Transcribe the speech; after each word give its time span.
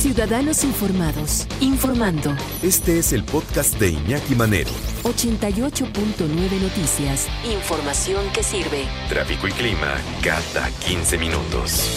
Ciudadanos 0.00 0.62
Informados, 0.62 1.48
informando. 1.60 2.32
Este 2.62 3.00
es 3.00 3.12
el 3.12 3.24
podcast 3.24 3.74
de 3.80 3.90
Iñaki 3.90 4.36
Manero. 4.36 4.70
88.9 5.02 6.60
Noticias. 6.60 7.26
Información 7.44 8.24
que 8.32 8.44
sirve. 8.44 8.84
Tráfico 9.08 9.48
y 9.48 9.52
clima 9.52 9.96
cada 10.22 10.70
15 10.86 11.18
minutos. 11.18 11.90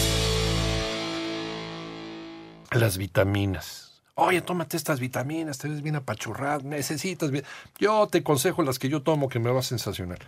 Las 2.72 2.98
vitaminas. 2.98 4.02
Oye, 4.16 4.42
tómate 4.42 4.76
estas 4.76 4.98
vitaminas, 4.98 5.58
te 5.58 5.68
ves 5.68 5.80
bien 5.80 5.94
apachurrado, 5.96 6.62
necesitas... 6.64 7.30
bien- 7.30 7.44
Yo 7.78 8.08
te 8.08 8.18
aconsejo 8.18 8.62
las 8.64 8.78
que 8.80 8.88
yo 8.88 9.02
tomo 9.02 9.28
que 9.28 9.38
me 9.38 9.50
va 9.50 9.60
a 9.60 9.62
sensacional. 9.62 10.18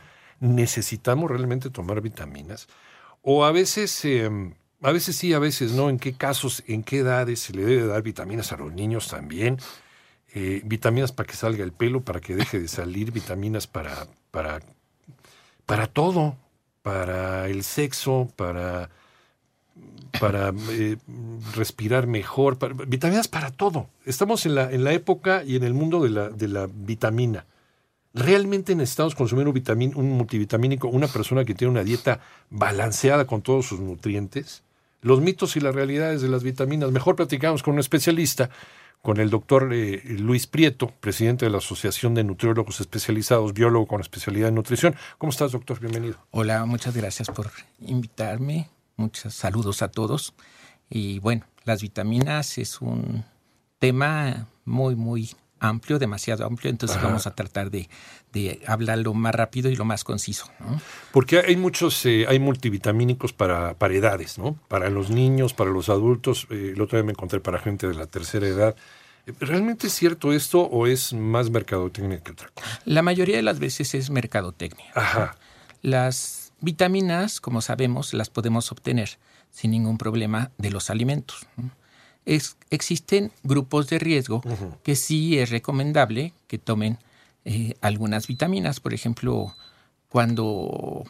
¿Necesitamos 0.41 1.28
realmente 1.30 1.70
tomar 1.70 2.00
vitaminas? 2.00 2.69
O 3.22 3.45
a 3.45 3.50
veces, 3.52 4.05
eh, 4.05 4.30
a 4.84 4.93
veces 4.93 5.16
sí, 5.16 5.33
a 5.33 5.38
veces 5.38 5.73
no. 5.73 5.91
¿En 5.91 5.98
qué 5.98 6.12
casos, 6.12 6.62
en 6.66 6.83
qué 6.83 6.98
edades 6.98 7.41
se 7.41 7.52
le 7.52 7.65
debe 7.65 7.87
dar 7.87 8.02
vitaminas 8.02 8.52
a 8.52 8.56
los 8.56 8.73
niños 8.73 9.09
también? 9.09 9.59
Eh, 10.34 10.62
vitaminas 10.64 11.12
para 11.12 11.27
que 11.27 11.36
salga 11.36 11.64
el 11.64 11.72
pelo, 11.72 12.03
para 12.03 12.20
que 12.20 12.34
deje 12.34 12.59
de 12.59 12.69
salir, 12.69 13.12
vitaminas 13.12 13.67
para, 13.67 14.06
para, 14.31 14.61
para 15.64 15.86
todo, 15.86 16.36
para 16.83 17.48
el 17.48 17.62
sexo, 17.62 18.28
para, 18.36 18.91
para 20.20 20.53
eh, 20.70 20.97
respirar 21.55 22.06
mejor, 22.06 22.59
para- 22.59 22.75
vitaminas 22.75 23.28
para 23.28 23.50
todo. 23.50 23.89
Estamos 24.05 24.44
en 24.44 24.55
la, 24.55 24.70
en 24.70 24.84
la 24.84 24.92
época 24.92 25.44
y 25.44 25.56
en 25.56 25.64
el 25.64 25.72
mundo 25.72 26.03
de 26.03 26.11
la, 26.11 26.28
de 26.28 26.48
la 26.48 26.69
vitamina. 26.72 27.47
¿Realmente 28.12 28.75
necesitamos 28.77 29.14
consumir 29.14 29.48
un, 29.48 30.11
multivitamínico, 30.11 30.89
una 30.89 31.09
persona 31.09 31.44
que 31.44 31.55
tiene 31.55 31.72
una 31.72 31.83
dieta 31.83 32.20
balanceada 32.50 33.27
con 33.27 33.42
todos 33.42 33.66
sus 33.66 33.81
nutrientes? 33.81 34.62
Los 35.05 35.20
mitos 35.20 35.55
y 35.56 35.60
las 35.60 35.74
realidades 35.74 36.22
de 36.22 36.28
las 36.28 36.42
vitaminas. 36.42 36.91
Mejor 36.91 37.14
platicamos 37.14 37.62
con 37.62 37.74
un 37.74 37.80
especialista, 37.80 38.48
con 39.02 39.20
el 39.20 39.28
doctor 39.28 39.69
eh, 39.74 40.02
Luis 40.19 40.47
Prieto, 40.47 40.94
presidente 40.98 41.44
de 41.44 41.50
la 41.50 41.58
Asociación 41.58 42.14
de 42.14 42.24
Nutriólogos 42.24 42.80
Especializados, 42.80 43.52
biólogo 43.52 43.86
con 43.86 44.00
especialidad 44.00 44.48
en 44.48 44.55
nutrición. 44.55 44.97
¿Cómo 45.19 45.28
estás, 45.28 45.52
doctor? 45.52 45.78
Bienvenido. 45.78 46.16
Hola, 46.30 46.64
muchas 46.64 46.97
gracias 46.97 47.28
por 47.28 47.50
invitarme. 47.80 48.70
Muchos 48.97 49.34
saludos 49.34 49.82
a 49.82 49.88
todos. 49.88 50.32
Y 50.88 51.19
bueno, 51.19 51.44
las 51.64 51.82
vitaminas 51.82 52.56
es 52.56 52.80
un 52.80 53.27
tema 53.78 54.47
muy, 54.64 54.97
muy 54.97 55.36
amplio, 55.69 55.98
demasiado 55.98 56.45
amplio, 56.45 56.70
entonces 56.70 56.97
Ajá. 56.97 57.07
vamos 57.07 57.27
a 57.27 57.34
tratar 57.34 57.70
de, 57.70 57.89
de 58.33 58.61
hablar 58.67 58.98
lo 58.98 59.15
más 59.15 59.34
rápido 59.34 59.71
y 59.71 59.77
lo 59.77 59.84
más 59.84 60.05
conciso. 60.05 60.47
¿no? 60.61 60.81
Porque 61.12 61.39
hay 61.39 61.56
muchos, 61.56 62.05
eh, 62.06 62.27
hay 62.29 62.39
multivitamínicos 62.39 63.33
para, 63.33 63.75
para 63.75 63.95
edades, 63.95 64.39
¿no? 64.39 64.59
Para 64.69 64.91
los 64.91 65.11
niños, 65.11 65.55
para 65.55 65.71
los 65.71 65.89
adultos. 65.89 66.47
Eh, 66.51 66.73
el 66.75 66.81
otro 66.81 66.98
día 66.98 67.05
me 67.05 67.12
encontré 67.12 67.41
para 67.41 67.59
gente 67.59 67.87
de 67.87 67.95
la 67.95 68.06
tercera 68.06 68.47
edad. 68.47 68.77
¿Realmente 69.41 69.87
es 69.87 69.95
cierto 69.95 70.33
esto 70.33 70.61
o 70.61 70.87
es 70.87 71.12
más 71.15 71.51
mercadotecnia 71.51 72.21
que 72.21 72.33
otra 72.33 72.49
cosa? 72.49 72.81
La 72.84 73.03
mayoría 73.03 73.37
de 73.37 73.43
las 73.43 73.59
veces 73.59 73.94
es 73.94 74.11
mercadotecnia. 74.11 74.87
Ajá. 74.94 75.37
Las 75.81 76.53
vitaminas, 76.61 77.41
como 77.41 77.61
sabemos, 77.62 78.12
las 78.12 78.28
podemos 78.28 78.71
obtener 78.71 79.19
sin 79.50 79.71
ningún 79.71 79.97
problema 79.97 80.50
de 80.59 80.71
los 80.71 80.91
alimentos. 80.91 81.47
¿no? 81.56 81.71
Es- 82.27 82.57
existen 82.71 83.33
grupos 83.43 83.89
de 83.89 83.99
riesgo 83.99 84.43
que 84.83 84.97
sí 84.97 85.39
es 85.39 85.51
recomendable 85.51 86.33
que 86.47 86.59
tomen 86.59 86.99
eh, 87.45 87.75
algunas 87.83 88.27
vitaminas. 88.27 88.81
Por 88.81 88.95
ejemplo, 88.95 89.55
cuando 90.09 91.05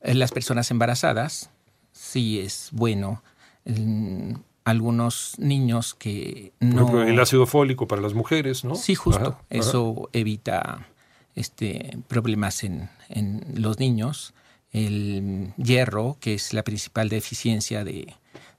eh, 0.00 0.14
las 0.14 0.32
personas 0.32 0.70
embarazadas, 0.70 1.50
sí 1.92 2.40
es 2.40 2.68
bueno. 2.72 3.22
mm, 3.66 4.34
algunos 4.64 5.34
niños 5.38 5.92
que 5.94 6.52
Por 6.58 6.68
no... 6.68 6.82
ejemplo, 6.82 7.02
el 7.02 7.20
ácido 7.20 7.46
fólico 7.46 7.86
para 7.86 8.00
las 8.00 8.14
mujeres, 8.14 8.64
¿no? 8.64 8.74
Sí, 8.76 8.94
justo. 8.94 9.20
Ajá, 9.20 9.28
ajá. 9.38 9.44
Eso 9.50 10.08
evita 10.14 10.86
este, 11.34 11.98
problemas 12.08 12.64
en, 12.64 12.88
en 13.10 13.44
los 13.56 13.78
niños. 13.78 14.32
El 14.74 15.54
hierro, 15.56 16.18
que 16.20 16.34
es 16.34 16.52
la 16.52 16.62
principal 16.62 17.08
deficiencia 17.08 17.82
de, 17.82 18.12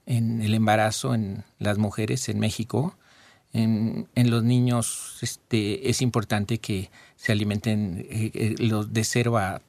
en 0.04 0.42
el 0.42 0.52
embarazo 0.54 1.14
en 1.14 1.44
las 1.60 1.78
mujeres 1.78 2.28
en 2.28 2.40
México. 2.40 2.98
En, 3.52 4.08
en 4.16 4.30
los 4.30 4.42
niños 4.42 5.18
este, 5.22 5.88
es 5.88 6.02
importante 6.02 6.58
que 6.58 6.90
se 7.14 7.30
alimenten 7.30 8.04
eh, 8.10 8.30
eh, 8.34 8.54
los 8.58 8.92
de 8.92 9.04
0 9.04 9.38
a 9.38 9.62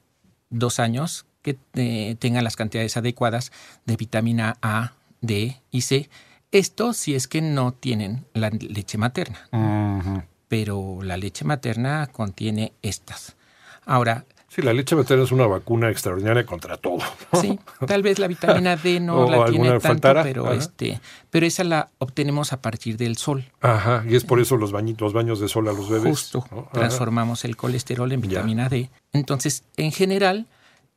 2 0.50 0.80
años, 0.80 1.26
que 1.42 1.56
eh, 1.74 2.16
tengan 2.18 2.42
las 2.42 2.56
cantidades 2.56 2.96
adecuadas 2.96 3.52
de 3.86 3.96
vitamina 3.96 4.56
A, 4.60 4.94
D 5.20 5.60
y 5.70 5.82
C. 5.82 6.10
Esto 6.50 6.92
si 6.92 7.14
es 7.14 7.28
que 7.28 7.40
no 7.40 7.72
tienen 7.72 8.24
la 8.34 8.50
leche 8.50 8.98
materna 8.98 10.26
pero 10.48 11.02
la 11.02 11.16
leche 11.16 11.44
materna 11.44 12.08
contiene 12.10 12.72
estas. 12.82 13.36
Ahora, 13.84 14.24
Sí, 14.48 14.62
la 14.62 14.72
leche 14.72 14.96
materna 14.96 15.24
es 15.24 15.30
una 15.32 15.46
vacuna 15.46 15.90
extraordinaria 15.90 16.46
contra 16.46 16.78
todo. 16.78 16.98
¿no? 17.32 17.40
sí, 17.40 17.58
tal 17.86 18.02
vez 18.02 18.18
la 18.18 18.28
vitamina 18.28 18.76
D 18.76 18.98
no 18.98 19.18
O 19.26 19.30
la 19.30 19.50
tiene 19.50 19.78
tanto, 19.78 20.08
pero 20.22 20.46
ajá. 20.46 20.54
este, 20.54 21.00
pero 21.30 21.44
esa 21.46 21.64
la 21.64 21.90
obtenemos 21.98 22.52
a 22.54 22.62
partir 22.62 22.96
del 22.96 23.16
sol. 23.18 23.44
Ajá, 23.60 24.04
y 24.08 24.16
es 24.16 24.24
por 24.24 24.40
eso 24.40 24.56
los 24.56 24.72
bañitos, 24.72 25.06
los 25.06 25.12
baños 25.12 25.38
de 25.38 25.48
sol 25.48 25.68
a 25.68 25.72
los 25.72 25.90
bebés. 25.90 26.08
Justo, 26.10 26.44
transformamos 26.72 27.44
el 27.44 27.56
colesterol 27.56 28.10
en 28.10 28.22
Ya. 28.22 28.28
vitamina 28.28 28.68
D. 28.68 28.90
Entonces, 29.12 29.64
en 29.76 29.92
general, 29.92 30.46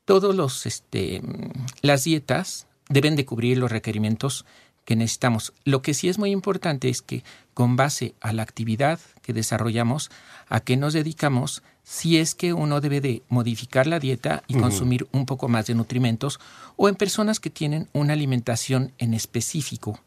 todos 0.05 0.33
los 0.33 0.65
este 0.65 1.21
las 1.81 2.05
dietas 2.05 2.67
deben 2.89 3.15
de 3.15 3.25
cubrir 3.25 3.57
los 3.57 3.71
requerimientos 3.71 4.45
que 4.85 4.95
necesitamos. 4.95 5.53
Lo 5.63 5.81
que 5.81 5.93
sí 5.93 6.09
es 6.09 6.17
muy 6.17 6.31
importante 6.31 6.89
es 6.89 7.01
que 7.01 7.23
con 7.53 7.75
base 7.75 8.15
a 8.21 8.33
la 8.33 8.43
actividad 8.43 8.99
que 9.21 9.33
desarrollamos, 9.33 10.09
a 10.47 10.59
qué 10.61 10.75
nos 10.77 10.93
dedicamos, 10.93 11.61
si 11.83 12.17
es 12.17 12.35
que 12.35 12.53
uno 12.53 12.81
debe 12.81 13.01
de 13.01 13.23
modificar 13.29 13.87
la 13.87 13.99
dieta 13.99 14.43
y 14.47 14.55
consumir 14.55 15.07
un 15.11 15.25
poco 15.25 15.47
más 15.47 15.67
de 15.67 15.75
nutrimentos 15.75 16.39
o 16.77 16.89
en 16.89 16.95
personas 16.95 17.39
que 17.39 17.49
tienen 17.49 17.87
una 17.93 18.13
alimentación 18.13 18.93
en 18.97 19.13
específico. 19.13 19.99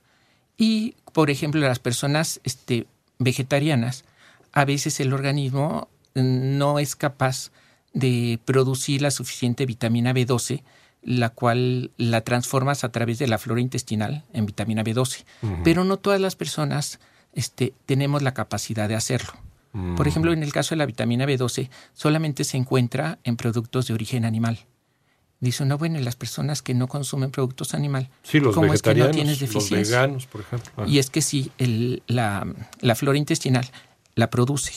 Y, 0.56 0.94
por 1.12 1.30
ejemplo, 1.30 1.60
las 1.60 1.80
personas 1.80 2.40
este, 2.44 2.86
vegetarianas, 3.18 4.04
a 4.52 4.64
veces 4.64 5.00
el 5.00 5.12
organismo 5.12 5.88
no 6.14 6.78
es 6.78 6.94
capaz 6.94 7.50
de 7.92 8.38
producir 8.44 9.02
la 9.02 9.10
suficiente 9.10 9.66
vitamina 9.66 10.12
B12, 10.12 10.62
la 11.02 11.30
cual 11.30 11.91
la 11.96 12.22
transformas 12.22 12.84
a 12.84 12.91
través 12.91 13.18
de 13.18 13.26
la 13.26 13.38
flora 13.38 13.60
intestinal 13.60 14.24
en 14.32 14.46
vitamina 14.46 14.82
B12. 14.82 15.24
Pero 15.62 15.84
no 15.84 15.98
todas 15.98 16.20
las 16.20 16.36
personas 16.36 16.98
este, 17.34 17.74
tenemos 17.86 18.22
la 18.22 18.32
capacidad 18.32 18.88
de 18.88 18.94
hacerlo. 18.94 19.32
Por 19.96 20.06
ejemplo, 20.06 20.32
en 20.32 20.42
el 20.44 20.52
caso 20.52 20.74
de 20.74 20.78
la 20.78 20.86
vitamina 20.86 21.26
B12, 21.26 21.68
solamente 21.94 22.44
se 22.44 22.56
encuentra 22.56 23.18
en 23.24 23.36
productos 23.36 23.86
de 23.88 23.94
origen 23.94 24.24
animal. 24.24 24.58
Dice 25.40 25.64
uno, 25.64 25.76
bueno, 25.78 25.98
y 25.98 26.02
las 26.04 26.14
personas 26.16 26.62
que 26.62 26.74
no 26.74 26.86
consumen 26.86 27.30
productos 27.32 27.74
animal, 27.74 28.08
Sí, 28.22 28.38
los 28.40 28.54
¿cómo 28.54 28.72
es 28.72 28.82
que 28.82 28.94
no 28.94 29.10
tienes 29.10 29.40
los 29.40 29.50
deficiencia? 29.50 29.98
veganos, 30.02 30.26
por 30.26 30.41
ejemplo. 30.42 30.86
Y 30.86 30.98
es 30.98 31.10
que 31.10 31.21
sí, 31.22 31.50
el- 31.59 32.03
la, 32.06 32.47
la 32.80 32.94
flora 32.94 33.18
intestinal 33.18 33.68
la 34.15 34.30
produce. 34.30 34.74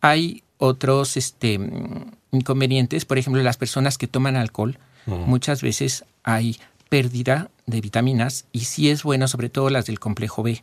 Hay 0.00 0.42
otros 0.58 1.16
este, 1.16 1.58
mm, 1.58 2.12
inconvenientes, 2.32 3.04
por 3.04 3.18
ejemplo, 3.18 3.42
las 3.42 3.56
personas 3.56 3.98
que 3.98 4.06
toman 4.08 4.36
alcohol, 4.36 4.78
muchas 5.06 5.62
veces 5.62 6.04
hay 6.22 6.58
pérdida 6.88 7.50
de 7.66 7.80
vitaminas 7.80 8.44
y 8.52 8.60
sí 8.60 8.88
es 8.90 9.02
bueno, 9.02 9.26
sobre 9.26 9.48
todo 9.48 9.68
las 9.70 9.86
del 9.86 9.98
complejo 9.98 10.42
B. 10.42 10.62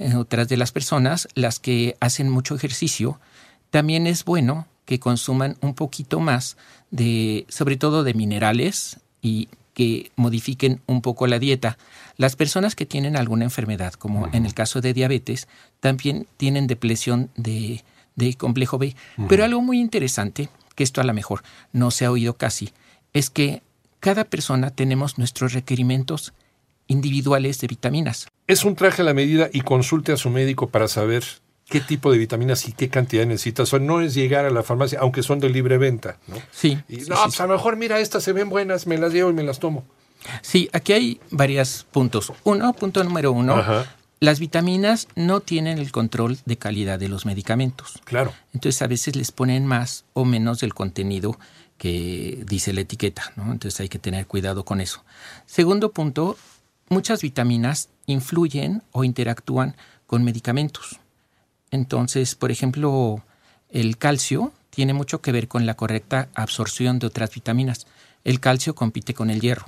En 0.00 0.16
otras 0.16 0.48
de 0.48 0.56
las 0.56 0.72
personas, 0.72 1.28
las 1.34 1.58
que 1.58 1.94
hacen 2.00 2.30
mucho 2.30 2.54
ejercicio, 2.54 3.20
también 3.68 4.06
es 4.06 4.24
bueno 4.24 4.66
que 4.86 4.98
consuman 4.98 5.58
un 5.60 5.74
poquito 5.74 6.20
más 6.20 6.56
de, 6.90 7.44
sobre 7.50 7.76
todo 7.76 8.02
de 8.02 8.14
minerales 8.14 8.98
y 9.20 9.50
que 9.74 10.10
modifiquen 10.16 10.80
un 10.86 11.02
poco 11.02 11.26
la 11.26 11.38
dieta. 11.38 11.76
Las 12.16 12.34
personas 12.34 12.74
que 12.74 12.86
tienen 12.86 13.14
alguna 13.14 13.44
enfermedad, 13.44 13.92
como 13.92 14.26
en 14.32 14.46
el 14.46 14.54
caso 14.54 14.80
de 14.80 14.94
diabetes, 14.94 15.48
también 15.80 16.26
tienen 16.38 16.66
depresión 16.66 17.30
de, 17.36 17.84
de 18.16 18.34
complejo 18.34 18.78
B. 18.78 18.96
Pero 19.28 19.44
algo 19.44 19.60
muy 19.60 19.80
interesante, 19.80 20.48
que 20.76 20.82
esto 20.82 21.02
a 21.02 21.04
lo 21.04 21.12
mejor 21.12 21.42
no 21.74 21.90
se 21.90 22.06
ha 22.06 22.10
oído 22.10 22.38
casi, 22.38 22.72
es 23.12 23.28
que 23.28 23.62
cada 24.00 24.24
persona 24.24 24.70
tenemos 24.70 25.18
nuestros 25.18 25.52
requerimientos 25.52 26.32
individuales 26.86 27.60
de 27.60 27.66
vitaminas. 27.66 28.28
Es 28.50 28.64
un 28.64 28.74
traje 28.74 29.02
a 29.02 29.04
la 29.04 29.14
medida 29.14 29.48
y 29.52 29.60
consulte 29.60 30.10
a 30.10 30.16
su 30.16 30.28
médico 30.28 30.70
para 30.70 30.88
saber 30.88 31.22
qué 31.66 31.80
tipo 31.80 32.10
de 32.10 32.18
vitaminas 32.18 32.66
y 32.68 32.72
qué 32.72 32.88
cantidad 32.88 33.24
necesita. 33.24 33.62
O 33.62 33.66
sea, 33.66 33.78
no 33.78 34.00
es 34.00 34.12
llegar 34.12 34.44
a 34.44 34.50
la 34.50 34.64
farmacia, 34.64 34.98
aunque 34.98 35.22
son 35.22 35.38
de 35.38 35.48
libre 35.48 35.78
venta. 35.78 36.18
¿no? 36.26 36.34
Sí. 36.50 36.76
Y, 36.88 37.02
sí, 37.02 37.10
no, 37.10 37.14
sí, 37.14 37.22
pues 37.26 37.40
a 37.40 37.46
lo 37.46 37.52
mejor, 37.52 37.76
mira, 37.76 38.00
estas 38.00 38.24
se 38.24 38.32
ven 38.32 38.48
buenas, 38.48 38.88
me 38.88 38.98
las 38.98 39.12
llevo 39.12 39.30
y 39.30 39.34
me 39.34 39.44
las 39.44 39.60
tomo. 39.60 39.84
Sí, 40.42 40.68
aquí 40.72 40.92
hay 40.92 41.20
varios 41.30 41.86
puntos. 41.92 42.32
Uno, 42.42 42.72
punto 42.72 43.04
número 43.04 43.30
uno, 43.30 43.54
Ajá. 43.54 43.86
las 44.18 44.40
vitaminas 44.40 45.06
no 45.14 45.38
tienen 45.38 45.78
el 45.78 45.92
control 45.92 46.36
de 46.44 46.58
calidad 46.58 46.98
de 46.98 47.08
los 47.08 47.26
medicamentos. 47.26 48.00
Claro. 48.02 48.32
Entonces 48.52 48.82
a 48.82 48.88
veces 48.88 49.14
les 49.14 49.30
ponen 49.30 49.64
más 49.64 50.06
o 50.12 50.24
menos 50.24 50.58
del 50.58 50.74
contenido 50.74 51.38
que 51.78 52.42
dice 52.46 52.72
la 52.72 52.80
etiqueta, 52.80 53.32
¿no? 53.36 53.52
Entonces 53.52 53.78
hay 53.78 53.88
que 53.88 54.00
tener 54.00 54.26
cuidado 54.26 54.64
con 54.64 54.80
eso. 54.80 55.04
Segundo 55.46 55.92
punto, 55.92 56.36
muchas 56.90 57.22
vitaminas 57.22 57.88
influyen 58.06 58.82
o 58.92 59.04
interactúan 59.04 59.76
con 60.06 60.24
medicamentos. 60.24 60.98
Entonces, 61.70 62.34
por 62.34 62.50
ejemplo, 62.50 63.22
el 63.70 63.96
calcio 63.96 64.52
tiene 64.70 64.92
mucho 64.92 65.20
que 65.22 65.32
ver 65.32 65.46
con 65.48 65.66
la 65.66 65.74
correcta 65.74 66.28
absorción 66.34 66.98
de 66.98 67.06
otras 67.06 67.32
vitaminas. 67.32 67.86
El 68.24 68.40
calcio 68.40 68.74
compite 68.74 69.14
con 69.14 69.30
el 69.30 69.40
hierro. 69.40 69.66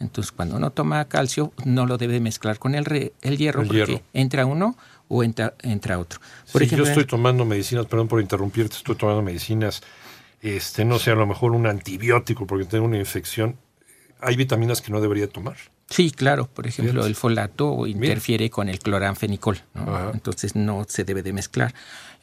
Entonces, 0.00 0.32
cuando 0.32 0.56
uno 0.56 0.70
toma 0.72 1.04
calcio, 1.06 1.52
no 1.64 1.86
lo 1.86 1.96
debe 1.98 2.20
mezclar 2.20 2.58
con 2.58 2.74
el, 2.74 2.84
re- 2.84 3.12
el 3.22 3.38
hierro 3.38 3.62
El 3.62 3.68
porque 3.68 3.86
hierro. 3.86 4.02
entra 4.12 4.44
uno 4.44 4.76
o 5.08 5.22
entra, 5.22 5.54
entra 5.62 5.98
otro. 5.98 6.20
Por 6.52 6.60
Sí, 6.60 6.66
ejemplo, 6.66 6.84
yo 6.84 6.90
estoy 6.90 7.06
tomando 7.06 7.44
medicinas, 7.44 7.86
perdón 7.86 8.08
por 8.08 8.20
interrumpirte, 8.20 8.76
estoy 8.76 8.96
tomando 8.96 9.22
medicinas, 9.22 9.82
este, 10.42 10.84
no 10.84 10.98
sé, 10.98 11.12
a 11.12 11.14
lo 11.14 11.26
mejor 11.26 11.52
un 11.52 11.66
antibiótico 11.66 12.46
porque 12.46 12.66
tengo 12.66 12.84
una 12.84 12.98
infección. 12.98 13.56
Hay 14.20 14.34
vitaminas 14.36 14.82
que 14.82 14.90
no 14.90 15.00
debería 15.00 15.28
tomar. 15.28 15.56
Sí, 15.88 16.10
claro. 16.10 16.48
Por 16.52 16.66
ejemplo, 16.66 17.06
el 17.06 17.14
folato 17.14 17.86
interfiere 17.86 18.50
con 18.50 18.68
el 18.68 18.78
cloranfenicol, 18.80 19.60
entonces 20.12 20.56
no 20.56 20.84
se 20.88 21.04
debe 21.04 21.22
de 21.22 21.32
mezclar. 21.32 21.74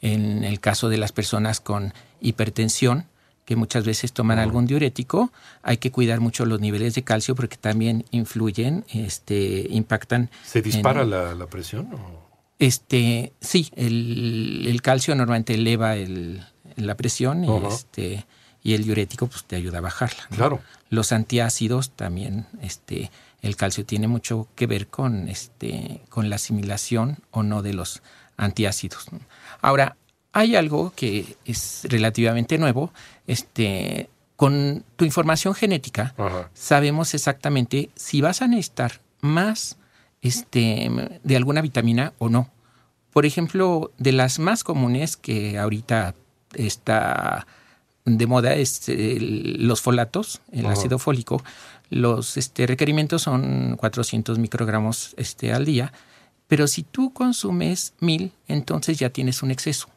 En 0.02 0.44
el 0.44 0.60
caso 0.60 0.88
de 0.90 0.98
las 0.98 1.12
personas 1.12 1.60
con 1.60 1.94
hipertensión, 2.20 3.06
que 3.46 3.56
muchas 3.56 3.84
veces 3.84 4.12
toman 4.12 4.38
algún 4.38 4.66
diurético, 4.66 5.30
hay 5.62 5.76
que 5.78 5.90
cuidar 5.90 6.20
mucho 6.20 6.46
los 6.46 6.60
niveles 6.60 6.94
de 6.94 7.02
calcio 7.04 7.34
porque 7.34 7.56
también 7.58 8.04
influyen, 8.10 8.84
este, 8.92 9.66
impactan. 9.70 10.30
¿Se 10.44 10.60
dispara 10.62 11.02
en- 11.02 11.10
la, 11.10 11.34
la 11.34 11.46
presión? 11.46 11.92
o? 11.94 12.24
Este, 12.58 13.32
sí, 13.40 13.70
el, 13.76 14.64
el 14.66 14.80
calcio 14.82 15.14
normalmente 15.14 15.54
eleva 15.54 15.96
el- 15.96 16.42
la 16.76 16.96
presión 16.96 17.44
y, 17.44 17.66
este, 17.66 18.24
y 18.62 18.74
el 18.74 18.84
diurético 18.84 19.26
pues, 19.26 19.44
te 19.44 19.56
ayuda 19.56 19.78
a 19.78 19.82
bajarla. 19.82 20.22
¿no? 20.30 20.36
Claro. 20.36 20.60
Los 20.88 21.12
antiácidos 21.12 21.90
también, 21.90 22.46
este, 22.62 23.10
el 23.44 23.56
calcio 23.56 23.84
tiene 23.84 24.08
mucho 24.08 24.48
que 24.54 24.66
ver 24.66 24.88
con, 24.88 25.28
este, 25.28 26.00
con 26.08 26.28
la 26.30 26.36
asimilación 26.36 27.18
o 27.30 27.42
no 27.42 27.62
de 27.62 27.74
los 27.74 28.02
antiácidos. 28.36 29.06
Ahora, 29.60 29.96
hay 30.32 30.56
algo 30.56 30.92
que 30.96 31.36
es 31.44 31.82
relativamente 31.84 32.58
nuevo. 32.58 32.92
Este, 33.26 34.08
con 34.36 34.84
tu 34.96 35.04
información 35.04 35.54
genética, 35.54 36.14
Ajá. 36.18 36.50
sabemos 36.54 37.14
exactamente 37.14 37.90
si 37.94 38.20
vas 38.20 38.42
a 38.42 38.48
necesitar 38.48 39.00
más 39.20 39.76
este, 40.22 40.90
de 41.22 41.36
alguna 41.36 41.60
vitamina 41.60 42.14
o 42.18 42.28
no. 42.28 42.50
Por 43.12 43.26
ejemplo, 43.26 43.92
de 43.98 44.12
las 44.12 44.38
más 44.38 44.64
comunes 44.64 45.16
que 45.16 45.58
ahorita 45.58 46.14
está 46.54 47.46
de 48.06 48.26
moda 48.26 48.54
es 48.54 48.88
el- 48.88 49.66
los 49.66 49.80
folatos, 49.80 50.40
el 50.52 50.66
Ajá. 50.66 50.72
ácido 50.74 50.98
fólico. 50.98 51.42
Los 51.90 52.36
este, 52.36 52.66
requerimientos 52.66 53.22
son 53.22 53.76
400 53.76 54.38
microgramos 54.38 55.14
este, 55.16 55.52
al 55.52 55.64
día, 55.64 55.92
pero 56.48 56.66
si 56.66 56.82
tú 56.82 57.12
consumes 57.12 57.94
1000, 58.00 58.32
entonces 58.48 58.98
ya 58.98 59.10
tienes 59.10 59.42
un 59.42 59.50
exceso 59.50 59.88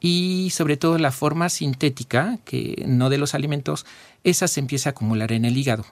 y 0.00 0.50
sobre 0.50 0.76
todo 0.76 0.98
la 0.98 1.12
forma 1.12 1.48
sintética, 1.48 2.38
que 2.44 2.84
no 2.86 3.10
de 3.10 3.18
los 3.18 3.34
alimentos, 3.34 3.86
esa 4.24 4.48
se 4.48 4.60
empieza 4.60 4.88
a 4.88 4.92
acumular 4.92 5.32
en 5.32 5.44
el 5.44 5.56
hígado. 5.56 5.84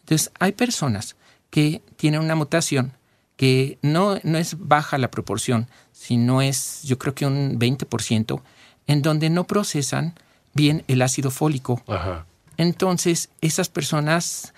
Entonces, 0.00 0.30
hay 0.38 0.52
personas 0.52 1.16
que 1.50 1.82
tienen 1.96 2.20
una 2.20 2.34
mutación 2.34 2.92
que 3.36 3.78
no, 3.82 4.18
no 4.22 4.38
es 4.38 4.56
baja 4.58 4.98
la 4.98 5.10
proporción, 5.10 5.66
sino 5.92 6.42
es 6.42 6.82
yo 6.84 6.98
creo 6.98 7.14
que 7.14 7.26
un 7.26 7.58
20%, 7.58 8.42
en 8.86 9.02
donde 9.02 9.30
no 9.30 9.44
procesan 9.44 10.14
bien 10.54 10.84
el 10.88 11.02
ácido 11.02 11.30
fólico. 11.30 11.82
Ajá. 11.88 12.26
Entonces, 12.58 13.30
esas 13.40 13.68
personas 13.68 14.52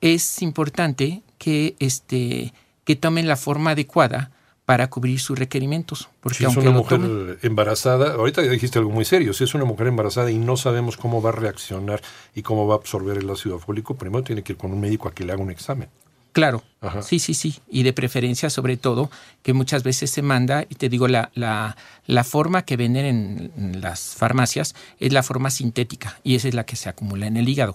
es 0.00 0.42
importante 0.42 1.22
que, 1.38 1.76
este, 1.78 2.52
que 2.84 2.96
tomen 2.96 3.28
la 3.28 3.36
forma 3.36 3.70
adecuada 3.72 4.30
para 4.64 4.88
cubrir 4.88 5.18
sus 5.18 5.36
requerimientos. 5.38 6.08
Porque 6.20 6.38
Si 6.38 6.44
es 6.44 6.56
una 6.56 6.70
mujer 6.70 7.00
tomen- 7.00 7.38
embarazada, 7.42 8.14
ahorita 8.14 8.42
ya 8.42 8.50
dijiste 8.50 8.78
algo 8.78 8.90
muy 8.92 9.04
serio, 9.04 9.32
si 9.32 9.42
es 9.44 9.54
una 9.54 9.64
mujer 9.64 9.88
embarazada 9.88 10.30
y 10.30 10.38
no 10.38 10.56
sabemos 10.56 10.96
cómo 10.96 11.20
va 11.20 11.30
a 11.30 11.32
reaccionar 11.32 12.00
y 12.34 12.42
cómo 12.42 12.66
va 12.68 12.74
a 12.74 12.78
absorber 12.78 13.18
el 13.18 13.28
ácido 13.30 13.58
fólico, 13.58 13.94
primero 13.96 14.22
tiene 14.22 14.42
que 14.44 14.52
ir 14.52 14.58
con 14.58 14.72
un 14.72 14.80
médico 14.80 15.08
a 15.08 15.12
que 15.12 15.24
le 15.24 15.32
haga 15.32 15.42
un 15.42 15.50
examen. 15.50 15.88
Claro, 16.32 16.62
Ajá. 16.80 17.02
sí, 17.02 17.18
sí, 17.18 17.34
sí. 17.34 17.56
Y 17.70 17.82
de 17.82 17.92
preferencia, 17.92 18.48
sobre 18.50 18.76
todo, 18.76 19.10
que 19.42 19.52
muchas 19.52 19.82
veces 19.82 20.10
se 20.10 20.22
manda, 20.22 20.64
y 20.68 20.74
te 20.76 20.88
digo, 20.88 21.08
la, 21.08 21.30
la, 21.34 21.76
la 22.06 22.24
forma 22.24 22.62
que 22.62 22.76
venden 22.76 23.04
en, 23.06 23.52
en 23.56 23.80
las 23.80 24.14
farmacias 24.16 24.74
es 24.98 25.12
la 25.12 25.22
forma 25.22 25.50
sintética 25.50 26.18
y 26.24 26.34
esa 26.36 26.48
es 26.48 26.54
la 26.54 26.64
que 26.64 26.76
se 26.76 26.88
acumula 26.88 27.26
en 27.26 27.36
el 27.36 27.48
hígado. 27.48 27.74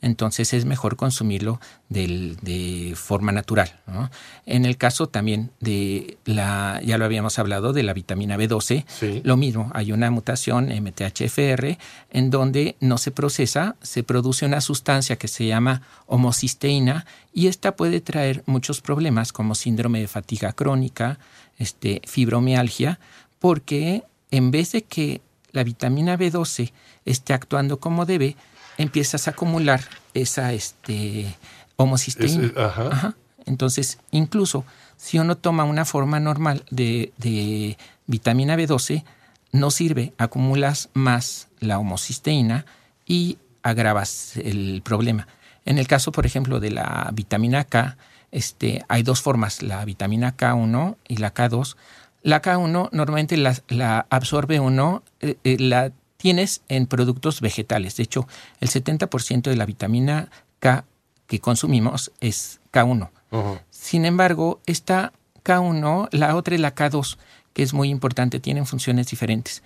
Entonces 0.00 0.52
es 0.52 0.64
mejor 0.64 0.96
consumirlo 0.96 1.60
del- 1.88 2.36
de 2.42 2.94
forma 2.96 3.32
natural. 3.32 3.80
¿no? 3.86 4.10
En 4.46 4.64
el 4.64 4.76
caso 4.76 5.06
también 5.08 5.50
de 5.60 6.16
la, 6.24 6.80
ya 6.84 6.98
lo 6.98 7.04
habíamos 7.04 7.38
hablado, 7.38 7.72
de 7.72 7.82
la 7.82 7.92
vitamina 7.94 8.36
B12, 8.36 8.84
Sí. 8.88 9.20
lo 9.24 9.36
mismo, 9.36 9.70
hay 9.74 9.92
una 9.92 10.10
mutación 10.10 10.68
MTHFR 10.70 11.78
en 12.10 12.30
donde 12.30 12.76
no 12.80 12.98
se 12.98 13.10
procesa, 13.10 13.76
se 13.82 14.02
produce 14.02 14.44
una 14.46 14.60
sustancia 14.60 15.16
que 15.16 15.28
se 15.28 15.46
llama 15.46 15.82
homocisteína 16.06 17.04
y 17.34 17.46
esta 17.46 17.76
puede 17.76 18.00
traer 18.00 18.41
muchos 18.46 18.80
problemas 18.80 19.32
como 19.32 19.54
síndrome 19.54 20.00
de 20.00 20.08
fatiga 20.08 20.52
crónica, 20.52 21.18
este, 21.58 22.00
fibromialgia, 22.06 22.98
porque 23.38 24.02
en 24.30 24.50
vez 24.50 24.72
de 24.72 24.82
que 24.82 25.20
la 25.52 25.64
vitamina 25.64 26.16
B12 26.16 26.72
esté 27.04 27.34
actuando 27.34 27.78
como 27.80 28.06
debe, 28.06 28.36
empiezas 28.78 29.28
a 29.28 29.32
acumular 29.32 29.82
esa 30.14 30.52
este, 30.52 31.34
homocisteína. 31.76 32.46
Es- 32.46 32.56
ajá. 32.56 32.88
Ajá. 32.90 33.14
Entonces, 33.44 33.98
incluso 34.12 34.64
si 34.96 35.18
uno 35.18 35.36
toma 35.36 35.64
una 35.64 35.84
forma 35.84 36.20
normal 36.20 36.64
de, 36.70 37.12
de 37.18 37.76
vitamina 38.06 38.56
B12, 38.56 39.04
no 39.50 39.70
sirve, 39.70 40.12
acumulas 40.16 40.88
más 40.94 41.48
la 41.60 41.78
homocisteína 41.78 42.64
y 43.04 43.38
agravas 43.62 44.36
el 44.36 44.80
problema. 44.84 45.26
En 45.64 45.78
el 45.78 45.86
caso, 45.86 46.12
por 46.12 46.24
ejemplo, 46.24 46.60
de 46.60 46.70
la 46.70 47.10
vitamina 47.12 47.64
K, 47.64 47.96
este, 48.32 48.84
hay 48.88 49.02
dos 49.02 49.22
formas, 49.22 49.62
la 49.62 49.84
vitamina 49.84 50.36
K1 50.36 50.96
y 51.06 51.18
la 51.18 51.32
K2. 51.32 51.76
La 52.22 52.42
K1 52.42 52.88
normalmente 52.90 53.36
la, 53.36 53.54
la 53.68 54.06
absorbe 54.10 54.58
uno, 54.58 55.02
eh, 55.20 55.36
eh, 55.44 55.58
la 55.60 55.92
tienes 56.16 56.62
en 56.68 56.86
productos 56.86 57.40
vegetales. 57.40 57.96
De 57.96 58.04
hecho, 58.04 58.26
el 58.60 58.70
70% 58.70 59.42
de 59.42 59.56
la 59.56 59.66
vitamina 59.66 60.30
K 60.58 60.84
que 61.26 61.40
consumimos 61.40 62.10
es 62.20 62.60
K1. 62.72 63.10
Ujú. 63.30 63.58
Sin 63.70 64.04
embargo, 64.04 64.60
esta 64.66 65.12
K1, 65.44 66.08
la 66.12 66.34
otra 66.36 66.54
es 66.54 66.60
la 66.60 66.74
K2, 66.74 67.18
que 67.52 67.62
es 67.62 67.74
muy 67.74 67.90
importante, 67.90 68.40
tienen 68.40 68.66
funciones 68.66 69.08
diferentes. 69.08 69.62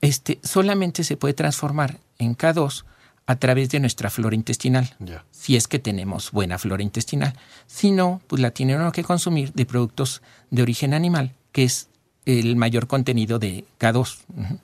Este, 0.00 0.38
solamente 0.42 1.02
se 1.02 1.16
puede 1.16 1.34
transformar 1.34 1.98
en 2.18 2.36
K2 2.36 2.84
a 3.26 3.36
través 3.36 3.70
de 3.70 3.80
nuestra 3.80 4.10
flora 4.10 4.34
intestinal, 4.34 4.94
si 5.30 5.56
es 5.56 5.66
que 5.66 5.78
tenemos 5.78 6.30
buena 6.30 6.58
flora 6.58 6.82
intestinal. 6.82 7.34
Si 7.66 7.90
no, 7.90 8.20
pues 8.26 8.42
la 8.42 8.50
tiene 8.50 8.76
uno 8.76 8.92
que 8.92 9.02
consumir 9.02 9.52
de 9.54 9.64
productos 9.64 10.22
de 10.50 10.62
origen 10.62 10.92
animal, 10.92 11.32
que 11.52 11.64
es 11.64 11.88
el 12.26 12.56
mayor 12.56 12.86
contenido 12.86 13.38
de 13.38 13.64
K2. 13.78 14.18
Ujú. 14.36 14.58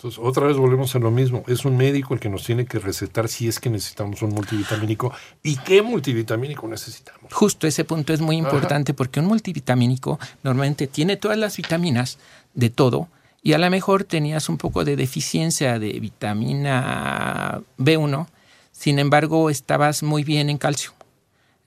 Entonces, 0.00 0.18
otra 0.22 0.46
vez 0.46 0.56
volvemos 0.56 0.94
a 0.94 0.98
lo 0.98 1.10
mismo. 1.10 1.44
Es 1.46 1.66
un 1.66 1.76
médico 1.76 2.14
el 2.14 2.20
que 2.20 2.30
nos 2.30 2.44
tiene 2.44 2.64
que 2.64 2.78
recetar 2.78 3.28
si 3.28 3.48
es 3.48 3.60
que 3.60 3.68
necesitamos 3.68 4.22
un 4.22 4.30
multivitamínico 4.30 5.12
y 5.42 5.56
qué 5.58 5.82
multivitamínico 5.82 6.66
necesitamos. 6.66 7.30
Justo 7.30 7.66
ese 7.66 7.84
punto 7.84 8.14
es 8.14 8.22
muy 8.22 8.36
importante 8.36 8.94
porque 8.94 9.20
un 9.20 9.26
multivitamínico 9.26 10.18
normalmente 10.42 10.86
tiene 10.86 11.18
todas 11.18 11.36
las 11.36 11.54
vitaminas 11.54 12.18
de 12.54 12.70
todo 12.70 13.08
y 13.42 13.54
a 13.54 13.58
lo 13.58 13.70
mejor 13.70 14.04
tenías 14.04 14.48
un 14.48 14.58
poco 14.58 14.84
de 14.84 14.96
deficiencia 14.96 15.78
de 15.78 15.98
vitamina 16.00 17.62
B1, 17.78 18.26
sin 18.72 18.98
embargo 18.98 19.50
estabas 19.50 20.02
muy 20.02 20.24
bien 20.24 20.50
en 20.50 20.58
calcio. 20.58 20.92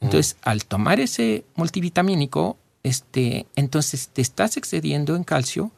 Entonces, 0.01 0.35
al 0.41 0.65
tomar 0.65 0.99
ese 0.99 1.45
multivitamínico, 1.55 2.57
este, 2.83 3.47
entonces 3.55 4.09
te 4.11 4.21
estás 4.21 4.57
excediendo 4.57 5.15
en 5.15 5.23
calcio, 5.23 5.71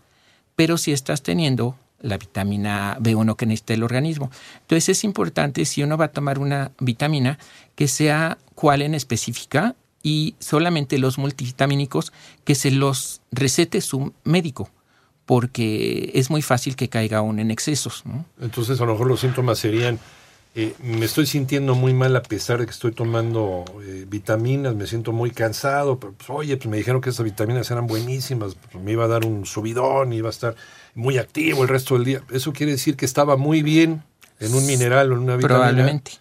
pero 0.56 0.78
si 0.78 0.92
estás 0.92 1.22
teniendo 1.22 1.78
la 2.02 2.18
vitamina 2.18 2.98
B1 3.00 3.36
que 3.36 3.46
necesita 3.46 3.74
el 3.76 3.84
organismo. 3.84 4.32
Entonces 4.62 4.90
es 4.90 5.04
importante 5.04 5.66
si 5.66 5.84
uno 5.84 5.98
va 5.98 6.06
a 6.06 6.12
tomar 6.12 6.40
una 6.40 6.72
vitamina 6.80 7.38
que 7.76 7.88
sea 7.88 8.38
cuál 8.54 8.82
en 8.82 8.96
específica 8.96 9.76
y 10.04 10.36
solamente 10.40 10.98
los 10.98 11.18
multivitamínicos 11.18 12.12
que 12.44 12.56
se 12.56 12.72
los 12.72 13.22
recete 13.32 13.82
su 13.82 14.14
médico 14.24 14.70
porque 15.26 16.12
es 16.14 16.30
muy 16.30 16.42
fácil 16.42 16.76
que 16.76 16.90
caiga 16.90 17.20
aún 17.20 17.40
en 17.40 17.52
excesos. 17.52 18.04
Entonces 18.40 18.80
a 18.80 18.86
lo 18.86 18.94
mejor 18.94 19.08
los 19.08 19.20
síntomas 19.20 19.58
serían, 19.58 20.00
eh, 20.54 20.74
me 20.84 21.06
estoy 21.06 21.26
sintiendo 21.26 21.76
muy 21.76 21.94
mal 21.94 22.16
a 22.16 22.22
pesar 22.22 22.60
de 22.60 22.66
que 22.66 22.72
estoy 22.72 22.92
tomando 22.92 23.66
eh, 23.84 24.06
vitaminas, 24.08 24.76
me 24.76 24.88
siento 24.88 25.12
muy 25.12 25.32
cansado, 25.32 26.00
pero 26.00 26.14
pues, 26.14 26.30
oye, 26.30 26.56
pues 26.58 26.70
me 26.70 26.78
dijeron 26.78 27.02
que 27.02 27.10
esas 27.10 27.24
vitaminas 27.24 27.70
eran 27.72 27.88
buenísimas, 27.88 28.56
pues, 28.72 28.84
me 28.84 28.92
iba 28.92 29.06
a 29.06 29.08
dar 29.08 29.26
un 29.26 29.46
subidón, 29.46 30.14
iba 30.14 30.30
a 30.30 30.32
estar 30.32 30.56
muy 30.94 31.18
activo 31.18 31.64
el 31.64 31.70
resto 31.70 31.96
del 31.96 32.06
día. 32.06 32.22
Eso 32.32 32.54
quiere 32.54 32.74
decir 32.74 32.96
que 32.96 33.06
estaba 33.06 33.36
muy 33.36 33.64
bien 33.64 34.04
en 34.40 34.54
un 34.54 34.66
mineral 34.66 35.12
o 35.12 35.16
en 35.16 35.22
una 35.22 35.38
vitamina. 35.38 35.60
Probablemente. 35.60 36.12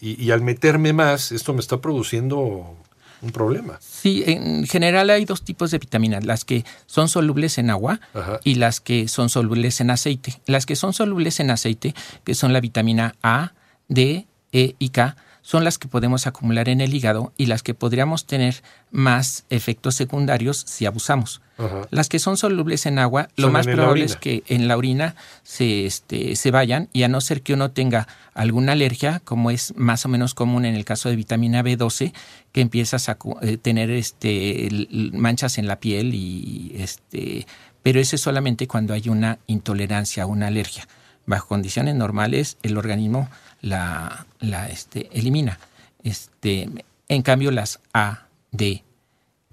y, 0.00 0.22
y 0.22 0.30
al 0.30 0.40
meterme 0.40 0.92
más, 0.92 1.32
esto 1.32 1.52
me 1.52 1.60
está 1.60 1.80
produciendo 1.80 2.76
un 3.22 3.30
problema. 3.30 3.78
Sí, 3.80 4.22
en 4.26 4.66
general 4.66 5.10
hay 5.10 5.24
dos 5.24 5.42
tipos 5.42 5.70
de 5.70 5.78
vitaminas, 5.78 6.24
las 6.24 6.44
que 6.44 6.64
son 6.86 7.08
solubles 7.08 7.58
en 7.58 7.70
agua 7.70 8.00
Ajá. 8.14 8.40
y 8.44 8.56
las 8.56 8.80
que 8.80 9.08
son 9.08 9.28
solubles 9.28 9.80
en 9.80 9.90
aceite. 9.90 10.40
Las 10.46 10.66
que 10.66 10.76
son 10.76 10.92
solubles 10.92 11.40
en 11.40 11.50
aceite, 11.50 11.94
que 12.24 12.34
son 12.34 12.52
la 12.52 12.60
vitamina 12.60 13.14
A, 13.22 13.52
D, 13.88 14.26
E 14.52 14.74
y 14.78 14.88
K, 14.90 15.16
son 15.46 15.62
las 15.62 15.78
que 15.78 15.86
podemos 15.86 16.26
acumular 16.26 16.68
en 16.68 16.80
el 16.80 16.92
hígado 16.92 17.32
y 17.36 17.46
las 17.46 17.62
que 17.62 17.72
podríamos 17.72 18.26
tener 18.26 18.64
más 18.90 19.44
efectos 19.48 19.94
secundarios 19.94 20.64
si 20.66 20.86
abusamos. 20.86 21.40
Ajá. 21.56 21.82
Las 21.90 22.08
que 22.08 22.18
son 22.18 22.36
solubles 22.36 22.84
en 22.84 22.98
agua, 22.98 23.28
lo 23.36 23.48
más 23.48 23.64
probable 23.64 24.04
es 24.04 24.16
que 24.16 24.42
en 24.48 24.66
la 24.66 24.76
orina 24.76 25.14
se, 25.44 25.86
este, 25.86 26.34
se 26.34 26.50
vayan 26.50 26.88
y 26.92 27.04
a 27.04 27.08
no 27.08 27.20
ser 27.20 27.42
que 27.42 27.54
uno 27.54 27.70
tenga 27.70 28.08
alguna 28.34 28.72
alergia, 28.72 29.20
como 29.20 29.52
es 29.52 29.72
más 29.76 30.04
o 30.04 30.08
menos 30.08 30.34
común 30.34 30.64
en 30.64 30.74
el 30.74 30.84
caso 30.84 31.10
de 31.10 31.14
vitamina 31.14 31.62
B12, 31.62 32.12
que 32.50 32.60
empiezas 32.60 33.08
a 33.08 33.16
eh, 33.42 33.56
tener 33.56 33.90
este, 33.90 34.68
manchas 35.12 35.58
en 35.58 35.68
la 35.68 35.78
piel 35.78 36.12
y 36.12 36.72
este, 36.76 37.46
pero 37.84 38.00
eso 38.00 38.16
es 38.16 38.20
solamente 38.20 38.66
cuando 38.66 38.94
hay 38.94 39.08
una 39.08 39.38
intolerancia, 39.46 40.26
una 40.26 40.48
alergia. 40.48 40.88
Bajo 41.24 41.46
condiciones 41.46 41.94
normales, 41.94 42.56
el 42.64 42.78
organismo 42.78 43.28
la, 43.66 44.26
la 44.38 44.68
este, 44.68 45.08
elimina. 45.12 45.58
Este, 46.02 46.68
en 47.08 47.22
cambio, 47.22 47.50
las 47.50 47.80
A, 47.92 48.26
D, 48.52 48.84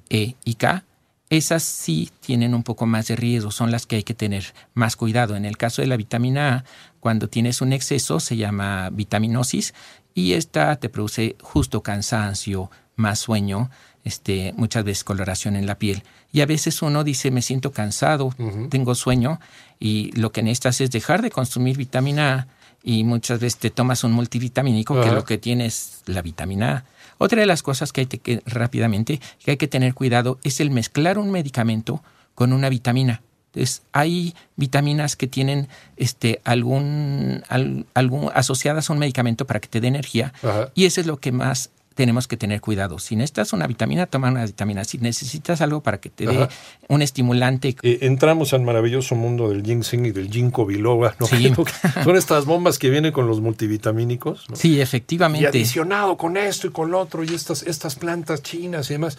E 0.10 0.36
y 0.46 0.54
K, 0.56 0.84
esas 1.30 1.64
sí 1.64 2.12
tienen 2.20 2.54
un 2.54 2.62
poco 2.62 2.86
más 2.86 3.08
de 3.08 3.16
riesgo, 3.16 3.50
son 3.50 3.72
las 3.72 3.88
que 3.88 3.96
hay 3.96 4.04
que 4.04 4.14
tener 4.14 4.54
más 4.76 4.96
cuidado. 4.96 5.36
En 5.36 5.46
el 5.46 5.58
caso 5.58 5.82
de 5.82 5.88
la 5.88 5.98
vitamina 5.98 6.56
A, 6.56 6.64
cuando 7.00 7.28
tienes 7.28 7.62
un 7.62 7.74
exceso 7.74 8.20
se 8.20 8.38
llama 8.38 8.90
vitaminosis 8.92 9.74
y 10.14 10.34
esta 10.34 10.76
te 10.76 10.90
produce 10.90 11.36
justo 11.42 11.82
cansancio, 11.82 12.70
más 12.96 13.18
sueño, 13.18 13.72
este, 14.04 14.54
muchas 14.56 14.84
veces 14.84 15.04
coloración 15.04 15.56
en 15.56 15.66
la 15.66 15.80
piel. 15.80 16.04
Y 16.32 16.42
a 16.42 16.46
veces 16.46 16.84
uno 16.84 17.04
dice, 17.04 17.32
me 17.32 17.42
siento 17.42 17.72
cansado, 17.72 18.36
tengo 18.70 18.94
sueño, 18.94 19.40
y 19.80 20.12
lo 20.12 20.32
que 20.32 20.44
necesitas 20.44 20.82
es 20.82 20.92
dejar 20.92 21.24
de 21.24 21.32
consumir 21.32 21.78
vitamina 21.78 22.34
A 22.34 22.48
y 22.84 23.04
muchas 23.06 23.40
veces 23.40 23.58
te 23.60 23.70
tomas 23.70 24.04
un 24.04 24.12
multivitamínico 24.12 25.00
que 25.02 25.12
lo 25.12 25.24
que 25.26 25.38
tiene 25.38 25.66
es 25.66 26.02
la 26.06 26.22
vitamina 26.22 26.72
A. 26.78 26.86
Otra 27.18 27.40
de 27.40 27.46
las 27.46 27.64
cosas 27.64 27.94
que 27.94 28.02
hay 28.02 28.08
que, 28.08 28.42
rápidamente 28.46 29.22
que 29.44 29.52
hay 29.52 29.58
que 29.58 29.68
tener 29.70 29.94
cuidado 29.94 30.38
es 30.44 30.60
el 30.60 30.70
mezclar 30.70 31.18
un 31.18 31.32
medicamento 31.32 32.04
con 32.36 32.52
una 32.52 32.68
vitamina. 32.70 33.22
Entonces, 33.54 33.84
hay 33.94 34.34
vitaminas 34.56 35.16
que 35.16 35.28
tienen 35.28 35.68
este, 35.96 36.42
algún, 36.44 37.44
al- 37.50 37.86
algún 37.94 38.32
asociadas 38.34 38.90
a 38.90 38.94
un 38.94 39.00
medicamento 39.00 39.46
para 39.46 39.60
que 39.60 39.68
te 39.68 39.80
dé 39.80 39.88
energía 39.88 40.34
Ajá. 40.42 40.72
y 40.74 40.86
eso 40.86 41.00
es 41.02 41.08
lo 41.08 41.18
que 41.20 41.32
más 41.32 41.70
tenemos 41.94 42.28
que 42.28 42.38
tener 42.38 42.62
cuidado. 42.62 43.00
Si 43.00 43.16
necesitas 43.16 43.54
una 43.54 43.68
vitamina, 43.68 44.06
toma 44.08 44.30
una 44.30 44.46
vitamina. 44.46 44.84
Si 44.84 44.98
necesitas 44.98 45.62
algo 45.62 45.82
para 45.82 46.00
que 46.00 46.10
te 46.10 46.26
dé 46.26 46.48
un 46.88 47.02
estimulante, 47.02 47.76
Eh, 47.84 48.00
entramos 48.02 48.54
al 48.54 48.62
maravilloso 48.62 49.16
mundo 49.16 49.50
del 49.50 49.64
ginseng 49.64 50.06
y 50.06 50.12
del 50.12 50.30
ginkgo 50.30 50.66
biloba, 50.66 51.16
¿no? 51.20 51.28
Sí. 51.28 51.54
Son 52.04 52.16
estas 52.18 52.46
bombas 52.46 52.80
que 52.80 52.90
vienen 52.90 53.12
con 53.12 53.28
los 53.28 53.42
multivitamínicos, 53.42 54.50
¿no? 54.50 54.56
sí, 54.56 54.76
Y 54.76 54.82
efectivamente. 54.82 55.48
adicionado 55.48 56.18
con 56.18 56.38
esto 56.38 56.68
y 56.68 56.72
con 56.72 56.92
lo 56.92 57.00
otro, 57.00 57.24
y 57.24 57.34
estas, 57.34 57.64
estas 57.64 57.96
plantas 57.96 58.42
chinas 58.44 58.90
y 58.90 58.94
demás. 58.94 59.18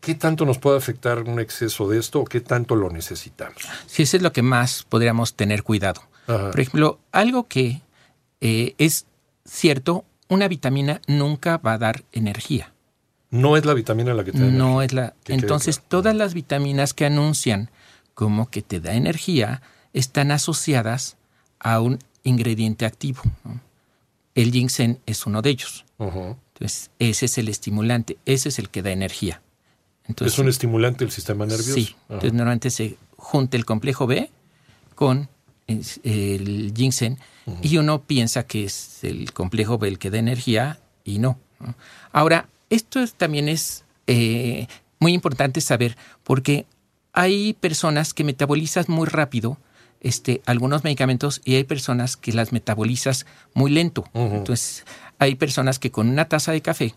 ¿Qué 0.00 0.14
tanto 0.14 0.44
nos 0.44 0.58
puede 0.58 0.76
afectar 0.76 1.20
un 1.22 1.40
exceso 1.40 1.88
de 1.88 1.98
esto 1.98 2.20
o 2.20 2.24
qué 2.26 2.42
tanto 2.42 2.76
lo 2.76 2.90
necesitamos? 2.90 3.62
Sí, 3.86 4.02
eso 4.02 4.18
es 4.18 4.22
lo 4.22 4.32
que 4.32 4.42
más 4.42 4.82
podríamos 4.86 5.34
tener 5.34 5.62
cuidado. 5.62 6.02
Ajá. 6.26 6.50
Por 6.50 6.60
ejemplo, 6.60 6.98
algo 7.10 7.48
que 7.48 7.80
eh, 8.42 8.74
es 8.76 9.06
cierto, 9.46 10.04
una 10.28 10.48
vitamina 10.48 11.00
nunca 11.06 11.58
va 11.58 11.74
a 11.74 11.78
dar 11.78 12.04
energía. 12.12 12.72
No 13.30 13.56
es 13.56 13.64
la 13.64 13.74
vitamina 13.74 14.14
la 14.14 14.24
que 14.24 14.32
te 14.32 14.38
da 14.38 14.44
No 14.46 14.80
energía. 14.80 14.84
es 14.84 14.92
la. 14.92 15.14
Que 15.24 15.34
Entonces, 15.34 15.76
claro. 15.78 15.88
todas 15.88 16.14
las 16.16 16.34
vitaminas 16.34 16.94
que 16.94 17.04
anuncian 17.06 17.70
como 18.14 18.48
que 18.48 18.62
te 18.62 18.80
da 18.80 18.94
energía 18.94 19.60
están 19.92 20.30
asociadas 20.30 21.16
a 21.58 21.80
un 21.80 21.98
ingrediente 22.22 22.86
activo. 22.86 23.22
¿no? 23.44 23.60
El 24.34 24.52
ginseng 24.52 24.98
es 25.06 25.26
uno 25.26 25.42
de 25.42 25.50
ellos. 25.50 25.84
Entonces, 25.98 26.90
ese 26.98 27.26
es 27.26 27.38
el 27.38 27.48
estimulante, 27.48 28.18
ese 28.24 28.48
es 28.50 28.58
el 28.58 28.68
que 28.70 28.82
da 28.82 28.90
energía. 28.92 29.42
Entonces, 30.06 30.34
es 30.34 30.38
un 30.38 30.48
estimulante 30.48 31.04
del 31.04 31.12
sistema 31.12 31.46
nervioso. 31.46 31.74
Sí, 31.74 31.96
entonces 32.08 32.32
normalmente 32.34 32.70
se 32.70 32.96
junta 33.16 33.56
el 33.56 33.64
complejo 33.64 34.06
B 34.06 34.30
con 34.94 35.28
el 35.66 36.72
ginseng 36.76 37.18
y 37.62 37.76
uno 37.78 38.02
piensa 38.02 38.46
que 38.46 38.64
es 38.64 39.02
el 39.04 39.32
complejo 39.32 39.78
B 39.78 39.88
el 39.88 39.98
que 39.98 40.10
da 40.10 40.18
energía 40.18 40.78
y 41.04 41.18
no. 41.18 41.38
Ahora, 42.12 42.48
esto 42.70 43.00
es- 43.00 43.14
también 43.14 43.48
es 43.48 43.84
eh, 44.06 44.66
muy 44.98 45.12
importante 45.14 45.60
saber 45.60 45.96
porque 46.24 46.66
hay 47.12 47.54
personas 47.54 48.12
que 48.14 48.24
metabolizan 48.24 48.84
muy 48.88 49.06
rápido 49.06 49.58
este, 50.00 50.42
algunos 50.44 50.84
medicamentos 50.84 51.40
y 51.44 51.54
hay 51.54 51.64
personas 51.64 52.16
que 52.18 52.32
las 52.32 52.52
metabolizas 52.52 53.24
muy 53.54 53.70
lento. 53.70 54.04
Entonces, 54.36 54.84
hay 55.18 55.34
personas 55.36 55.78
que 55.78 55.90
con 55.90 56.08
una 56.10 56.26
taza 56.28 56.52
de 56.52 56.60
café 56.60 56.94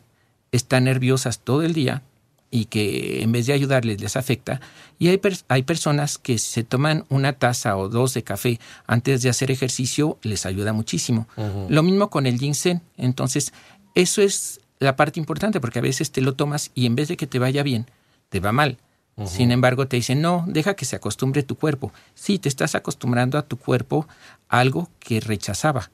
están 0.51 0.85
nerviosas 0.85 1.39
todo 1.39 1.61
el 1.63 1.73
día 1.73 2.01
y 2.49 2.65
que 2.65 3.21
en 3.23 3.31
vez 3.31 3.45
de 3.45 3.53
ayudarles 3.53 3.99
les 4.01 4.15
afecta. 4.15 4.61
Y 4.99 5.09
hay, 5.09 5.17
pers- 5.17 5.43
hay 5.49 5.63
personas 5.63 6.17
que 6.17 6.37
si 6.37 6.51
se 6.51 6.63
toman 6.63 7.05
una 7.09 7.33
taza 7.33 7.75
o 7.77 7.89
dos 7.89 8.13
de 8.13 8.23
café 8.23 8.59
antes 8.87 9.21
de 9.21 9.29
hacer 9.29 9.51
ejercicio, 9.51 10.17
les 10.21 10.45
ayuda 10.45 10.73
muchísimo. 10.73 11.27
Lo 11.69 11.83
mismo 11.83 12.09
con 12.09 12.25
el 12.25 12.39
ginseng. 12.39 12.81
Entonces, 12.97 13.53
eso 13.95 14.21
es 14.21 14.61
la 14.79 14.95
parte 14.95 15.19
importante 15.19 15.59
porque 15.59 15.79
a 15.79 15.81
veces 15.81 16.11
te 16.11 16.21
lo 16.21 16.35
tomas 16.35 16.71
y 16.73 16.85
en 16.85 16.95
vez 16.95 17.07
de 17.09 17.17
que 17.17 17.27
te 17.27 17.39
vaya 17.39 17.63
bien, 17.63 17.85
te 18.29 18.39
va 18.39 18.51
mal. 18.51 18.77
Sin 19.25 19.51
embargo, 19.51 19.87
te 19.87 19.95
dicen, 19.97 20.21
no, 20.21 20.45
deja 20.47 20.75
que 20.75 20.85
se 20.85 20.95
acostumbre 20.95 21.41
tu 21.41 21.55
cuerpo. 21.57 21.91
Sí, 22.13 22.37
te 22.37 22.49
estás 22.49 22.75
acostumbrando 22.75 23.39
a 23.39 23.41
tu 23.41 23.57
cuerpo 23.57 24.07
a 24.47 24.59
algo 24.59 24.89
que 24.99 25.19
rechazaba. 25.19 25.89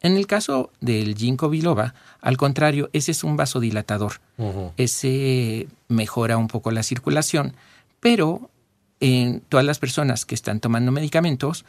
En 0.00 0.16
el 0.16 0.26
caso 0.26 0.70
del 0.80 1.14
ginkgo 1.16 1.48
biloba, 1.48 1.94
al 2.20 2.36
contrario, 2.36 2.88
ese 2.92 3.10
es 3.10 3.24
un 3.24 3.36
vasodilatador. 3.36 4.20
Ujú. 4.36 4.72
Ese 4.76 5.66
mejora 5.88 6.36
un 6.36 6.46
poco 6.48 6.70
la 6.70 6.82
circulación, 6.82 7.54
pero 8.00 8.50
en 9.00 9.40
todas 9.40 9.64
las 9.66 9.78
personas 9.78 10.24
que 10.24 10.34
están 10.34 10.60
tomando 10.60 10.92
medicamentos, 10.92 11.64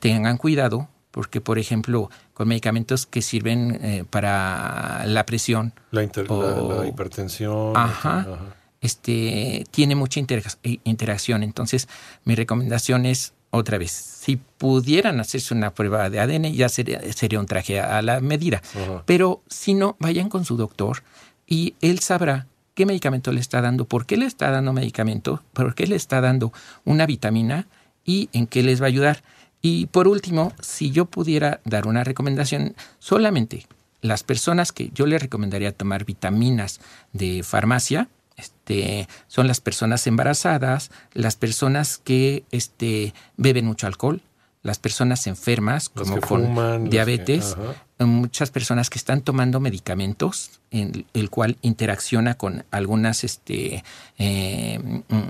tengan 0.00 0.36
cuidado, 0.38 0.88
porque 1.10 1.40
por 1.40 1.58
ejemplo, 1.58 2.10
con 2.34 2.48
medicamentos 2.48 3.06
que 3.06 3.22
sirven 3.22 3.78
eh, 3.82 4.04
para 4.08 5.04
la 5.06 5.24
presión, 5.26 5.72
La, 5.90 6.02
O- 6.28 6.82
la 6.82 6.86
hipertensión. 6.88 7.76
Ajá. 7.76 8.20
ajá. 8.20 8.38
este, 8.80 9.64
tiene 9.70 9.94
mucha 9.94 10.20
eh, 10.20 10.78
interacción. 10.84 11.42
Entonces, 11.42 11.88
mi 12.24 12.34
recomendación 12.34 13.06
es, 13.06 13.32
otra 13.58 13.78
vez, 13.78 13.90
si 13.90 14.36
pudieran 14.36 15.20
hacerse 15.20 15.54
una 15.54 15.74
prueba 15.74 16.10
de 16.10 16.20
ADN, 16.20 16.52
ya 16.52 16.68
sería, 16.68 17.00
sería 17.12 17.40
un 17.40 17.46
traje 17.46 17.80
a 17.80 18.00
la 18.02 18.20
medida. 18.20 18.62
Pero 19.06 19.42
si 19.48 19.74
no, 19.74 19.96
vayan 19.98 20.28
con 20.28 20.44
su 20.44 20.56
doctor 20.56 21.02
y 21.46 21.74
él 21.80 21.98
sabrá 22.00 22.46
qué 22.74 22.86
medicamento 22.86 23.32
le 23.32 23.40
está 23.40 23.60
dando, 23.60 23.86
por 23.86 24.06
qué 24.06 24.16
le 24.16 24.26
está 24.26 24.50
dando 24.50 24.72
medicamento, 24.72 25.42
por 25.52 25.74
qué 25.74 25.86
le 25.86 25.96
está 25.96 26.20
dando 26.20 26.52
una 26.84 27.06
vitamina 27.06 27.66
y 28.04 28.28
en 28.32 28.46
qué 28.46 28.62
les 28.62 28.80
va 28.80 28.84
a 28.84 28.88
ayudar. 28.88 29.22
Y 29.60 29.86
por 29.86 30.06
último, 30.06 30.52
si 30.60 30.90
yo 30.90 31.06
pudiera 31.06 31.60
dar 31.64 31.86
una 31.86 32.04
recomendación, 32.04 32.76
solamente 32.98 33.66
las 34.00 34.22
personas 34.22 34.72
que 34.72 34.90
yo 34.94 35.06
les 35.06 35.20
recomendaría 35.20 35.72
tomar 35.72 36.04
vitaminas 36.04 36.80
de 37.12 37.42
farmacia, 37.42 38.08
este, 38.38 39.08
son 39.26 39.46
las 39.46 39.60
personas 39.60 40.06
embarazadas, 40.06 40.90
las 41.12 41.36
personas 41.36 41.98
que 41.98 42.44
este, 42.50 43.12
beben 43.36 43.66
mucho 43.66 43.86
alcohol, 43.86 44.22
las 44.62 44.78
personas 44.78 45.26
enfermas, 45.26 45.88
como 45.88 46.14
que 46.16 46.20
con 46.20 46.44
fuman, 46.46 46.72
las 46.72 46.84
que- 46.84 46.90
diabetes, 46.90 47.56
muchas 47.98 48.50
personas 48.50 48.90
que 48.90 48.98
están 48.98 49.20
tomando 49.22 49.60
medicamentos, 49.60 50.60
en 50.70 51.04
el 51.14 51.30
cual 51.30 51.56
interacciona 51.62 52.34
con 52.34 52.64
algunas, 52.70 53.24
este, 53.24 53.82
eh, 54.18 55.02
mm, 55.08 55.22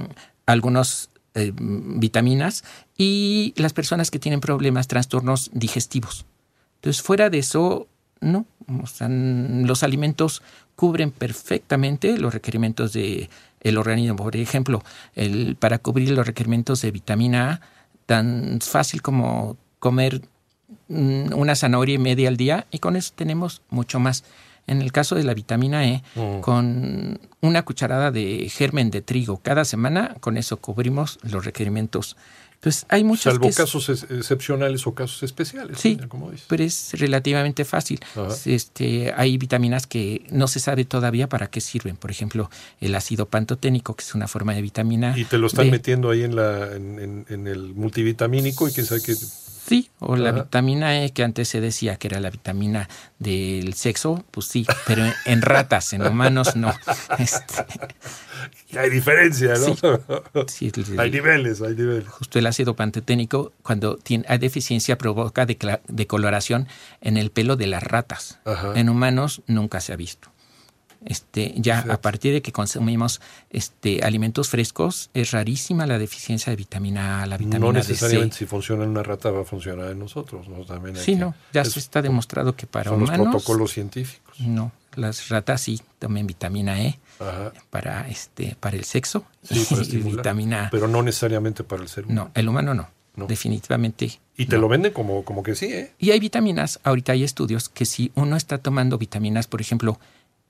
algunos 0.47 1.11
eh, 1.35 1.53
vitaminas 1.55 2.65
y 2.97 3.55
las 3.57 3.73
personas 3.73 4.11
que 4.11 4.19
tienen 4.19 4.41
problemas, 4.41 4.89
trastornos 4.89 5.51
digestivos. 5.53 6.27
Entonces, 6.77 7.03
fuera 7.03 7.31
de 7.31 7.39
eso, 7.39 7.87
no. 8.21 8.45
O 8.83 8.87
sea, 8.87 9.09
los 9.09 9.83
alimentos 9.83 10.43
cubren 10.79 11.11
perfectamente 11.11 12.17
los 12.19 12.33
requerimientos 12.33 12.93
de 12.93 13.29
el 13.63 13.79
organismo. 13.79 14.15
Por 14.15 14.37
ejemplo, 14.37 14.85
el, 15.17 15.57
para 15.59 15.79
cubrir 15.79 16.11
los 16.11 16.25
requerimientos 16.25 16.83
de 16.83 16.93
vitamina 16.93 17.51
A, 17.51 17.61
tan 18.07 18.61
fácil 18.61 19.03
como 19.03 19.57
comer 19.81 20.23
mm, 20.87 21.33
una 21.35 21.57
zanahoria 21.57 21.97
y 21.97 21.99
media 21.99 22.29
al 22.29 22.37
día 22.37 22.69
y 22.71 22.79
con 22.79 22.95
eso 22.95 23.13
tenemos 23.17 23.61
mucho 23.71 23.99
más. 23.99 24.23
En 24.69 24.81
el 24.81 24.93
caso 24.93 25.17
de 25.17 25.25
la 25.25 25.35
vitamina 25.35 25.85
E, 25.85 26.05
Mm. 26.15 26.41
con 26.43 27.19
una 27.41 27.65
cucharada 27.65 28.13
de 28.13 28.49
germen 28.49 28.93
de 28.93 29.03
trigo 29.03 29.39
cada 29.39 29.65
semana, 29.65 30.15
con 30.21 30.37
eso 30.37 30.59
cubrimos 30.59 31.19
los 31.23 31.45
requerimientos. 31.45 32.17
Entonces, 32.61 32.87
hay 32.89 33.05
muchas 33.05 33.35
Salvo 33.35 33.49
es- 33.49 33.57
casos 33.57 33.89
ex- 33.89 34.11
excepcionales 34.11 34.85
o 34.89 34.93
casos 34.93 35.23
especiales. 35.23 35.79
Sí, 35.79 35.97
como 36.09 36.33
dices. 36.33 36.47
pero 36.49 36.65
es 36.65 36.91
relativamente 36.95 37.65
fácil. 37.65 38.01
Ajá. 38.17 38.35
Este, 38.47 39.13
hay 39.17 39.39
vitaminas 39.39 39.87
que 39.87 40.27
no 40.31 40.49
se 40.49 40.59
sabe 40.59 40.85
todavía 40.85 41.29
para 41.29 41.47
qué 41.49 41.61
sirven. 41.61 41.97
Por 41.97 42.11
ejemplo, 42.11 42.51
el 42.81 42.97
ácido 42.97 43.27
pantoténico, 43.27 43.95
que 43.95 44.03
es 44.03 44.13
una 44.15 44.27
forma 44.27 44.55
de 44.55 44.63
vitamina. 44.63 45.17
Y 45.17 45.25
te 45.25 45.39
lo 45.39 45.47
están 45.47 45.67
B. 45.67 45.71
metiendo 45.71 46.11
ahí 46.11 46.25
en, 46.25 46.35
la, 46.35 46.75
en, 46.75 46.99
en- 46.99 47.27
en 47.29 47.47
el 47.47 47.75
multivitamínico 47.75 48.69
y 48.69 48.73
quién 48.73 48.87
sabe 48.87 49.03
qué. 49.03 49.15
Sí, 49.69 49.91
o 49.99 50.17
la 50.17 50.31
Ajá. 50.31 50.43
vitamina 50.45 51.05
E, 51.05 51.13
que 51.13 51.23
antes 51.23 51.49
se 51.49 51.61
decía 51.61 51.97
que 51.97 52.09
era 52.09 52.21
la 52.21 52.31
vitamina 52.31 52.89
del 53.19 53.75
sexo, 53.75 54.25
pues 54.31 54.47
sí, 54.47 54.67
pero 54.87 55.05
en, 55.05 55.13
en 55.27 55.43
ratas, 55.43 55.93
en 55.93 56.07
humanos 56.07 56.57
no. 56.57 56.73
Este, 57.19 58.79
hay 58.79 58.91
diferencia, 58.91 59.55
¿no? 59.55 60.47
sí, 60.47 60.73
hay 60.97 61.11
niveles, 61.11 61.61
hay 61.61 61.75
niveles. 61.75 62.09
justo 62.09 62.39
el 62.39 62.47
ácido 62.47 62.75
pantoténico, 62.77 63.53
cuando 63.63 63.97
tiene, 63.97 64.25
hay 64.29 64.39
deficiencia, 64.39 64.97
provoca 64.97 65.47
decoloración 65.47 66.69
en 67.01 67.17
el 67.17 67.31
pelo 67.31 67.57
de 67.57 67.67
las 67.67 67.83
ratas. 67.83 68.39
Ajá. 68.45 68.73
En 68.75 68.89
humanos 68.89 69.43
nunca 69.47 69.81
se 69.81 69.93
ha 69.93 69.97
visto. 69.97 70.31
Este, 71.05 71.55
ya 71.57 71.79
a 71.89 72.01
partir 72.01 72.33
de 72.33 72.43
que 72.43 72.51
consumimos 72.53 73.21
este, 73.51 74.03
alimentos 74.03 74.49
frescos, 74.49 75.11
es 75.15 75.31
rarísima 75.31 75.87
la 75.87 75.97
deficiencia 75.99 76.51
de 76.51 76.57
vitamina 76.57 77.23
A, 77.23 77.27
la 77.27 77.37
vitamina 77.37 77.61
No 77.61 77.73
necesariamente 77.73 78.37
si 78.37 78.47
funciona 78.47 78.83
en 78.85 78.91
una 78.91 79.03
rata 79.05 79.31
va 79.31 79.43
a 79.43 79.45
funcionar 79.45 79.91
en 79.93 79.99
nosotros. 80.01 80.49
¿no? 80.49 80.65
También 80.65 80.97
hay 80.97 81.03
Sí, 81.05 81.13
que- 81.13 81.19
no, 81.19 81.35
ya 81.53 81.63
es- 81.63 81.73
se 81.73 81.79
está 81.79 82.03
demostrado 82.03 82.57
que 82.57 82.67
para 82.67 82.91
Son 82.91 83.01
los 83.01 83.09
humanos 83.11 83.29
protocolos 83.29 83.73
científicos. 83.73 84.41
no, 84.41 84.73
las 84.97 85.29
ratas 85.29 85.61
sí 85.61 85.81
tomen 86.01 86.27
vitamina 86.27 86.83
E 86.83 86.99
Ajá. 87.21 87.53
para 87.71 88.09
este 88.09 88.57
para 88.59 88.77
el 88.77 88.85
sexo 88.85 89.25
Sí, 89.45 89.65
para 89.71 89.83
y 89.85 89.97
vitamina 89.99 90.67
A. 90.67 90.71
Pero 90.71 90.89
no 90.89 91.03
necesariamente 91.03 91.63
para 91.63 91.83
el 91.83 91.89
ser 91.89 92.07
humano. 92.07 92.25
No, 92.25 92.31
el 92.35 92.49
humano 92.49 92.75
no. 92.75 92.89
No. 93.15 93.27
Definitivamente. 93.27 94.21
Y 94.37 94.47
te 94.47 94.55
no. 94.57 94.63
lo 94.63 94.69
venden 94.69 94.93
como, 94.93 95.25
como 95.25 95.43
que 95.43 95.57
sí, 95.57 95.67
¿eh? 95.67 95.93
Y 95.99 96.13
hay 96.13 96.21
vitaminas, 96.21 96.79
ahorita 96.85 97.11
hay 97.13 97.25
estudios 97.25 97.69
que 97.69 97.85
si 97.85 98.13
uno 98.15 98.37
está 98.37 98.59
tomando 98.59 98.97
vitaminas, 98.97 99.49
por 99.49 99.61
ejemplo, 99.61 99.99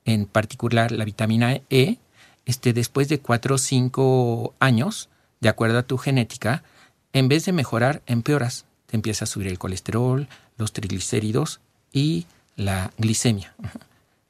en 0.08 0.24
particular 0.24 0.90
la 0.90 1.04
vitamina 1.04 1.60
E, 1.68 1.98
este, 2.46 2.72
después 2.72 3.10
de 3.10 3.20
cuatro 3.20 3.56
o 3.56 3.58
cinco 3.58 4.54
años, 4.58 5.10
de 5.40 5.50
acuerdo 5.50 5.78
a 5.78 5.82
tu 5.82 5.98
genética, 5.98 6.62
en 7.12 7.28
vez 7.28 7.44
de 7.44 7.52
mejorar, 7.52 8.02
empeoras. 8.06 8.64
Te 8.86 8.96
empieza 8.96 9.24
a 9.24 9.28
subir 9.28 9.48
el 9.48 9.58
colesterol, 9.58 10.26
los 10.56 10.72
triglicéridos 10.72 11.60
y 11.92 12.26
la 12.56 12.90
glicemia. 12.96 13.54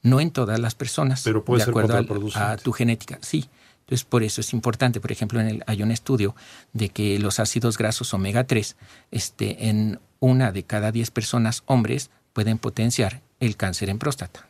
No 0.03 0.21
en 0.21 0.33
todas 0.33 0.59
las 0.59 0.75
personas, 0.75 1.23
Pero 1.23 1.45
puede 1.45 1.61
de 1.61 1.67
ser 1.67 1.71
acuerdo 1.71 1.97
a 2.35 2.57
tu 2.57 2.73
genética, 2.73 3.19
sí. 3.23 3.49
Entonces, 3.83 4.05
por 4.05 4.25
eso 4.25 4.41
es 4.41 4.53
importante. 4.53 5.01
Por 5.01 5.13
ejemplo, 5.13 5.41
en 5.41 5.47
el, 5.47 5.65
hay 5.69 5.85
un 5.85 5.93
estudio 5.93 6.35
de 6.73 6.89
que 6.89 7.21
los 7.21 7.39
ácidos 7.39 7.79
grasos 7.79 8.13
omega 8.15 8.45
3, 8.45 8.77
este, 9.13 9.69
en 9.69 10.01
una 10.19 10.51
de 10.51 10.65
cada 10.65 10.91
10 10.91 11.13
personas 11.13 11.63
hombres, 11.67 12.11
pueden 12.33 12.59
potenciar 12.59 13.23
el 13.39 13.57
cáncer 13.57 13.91
en 13.91 14.01
próstata. 14.01 14.48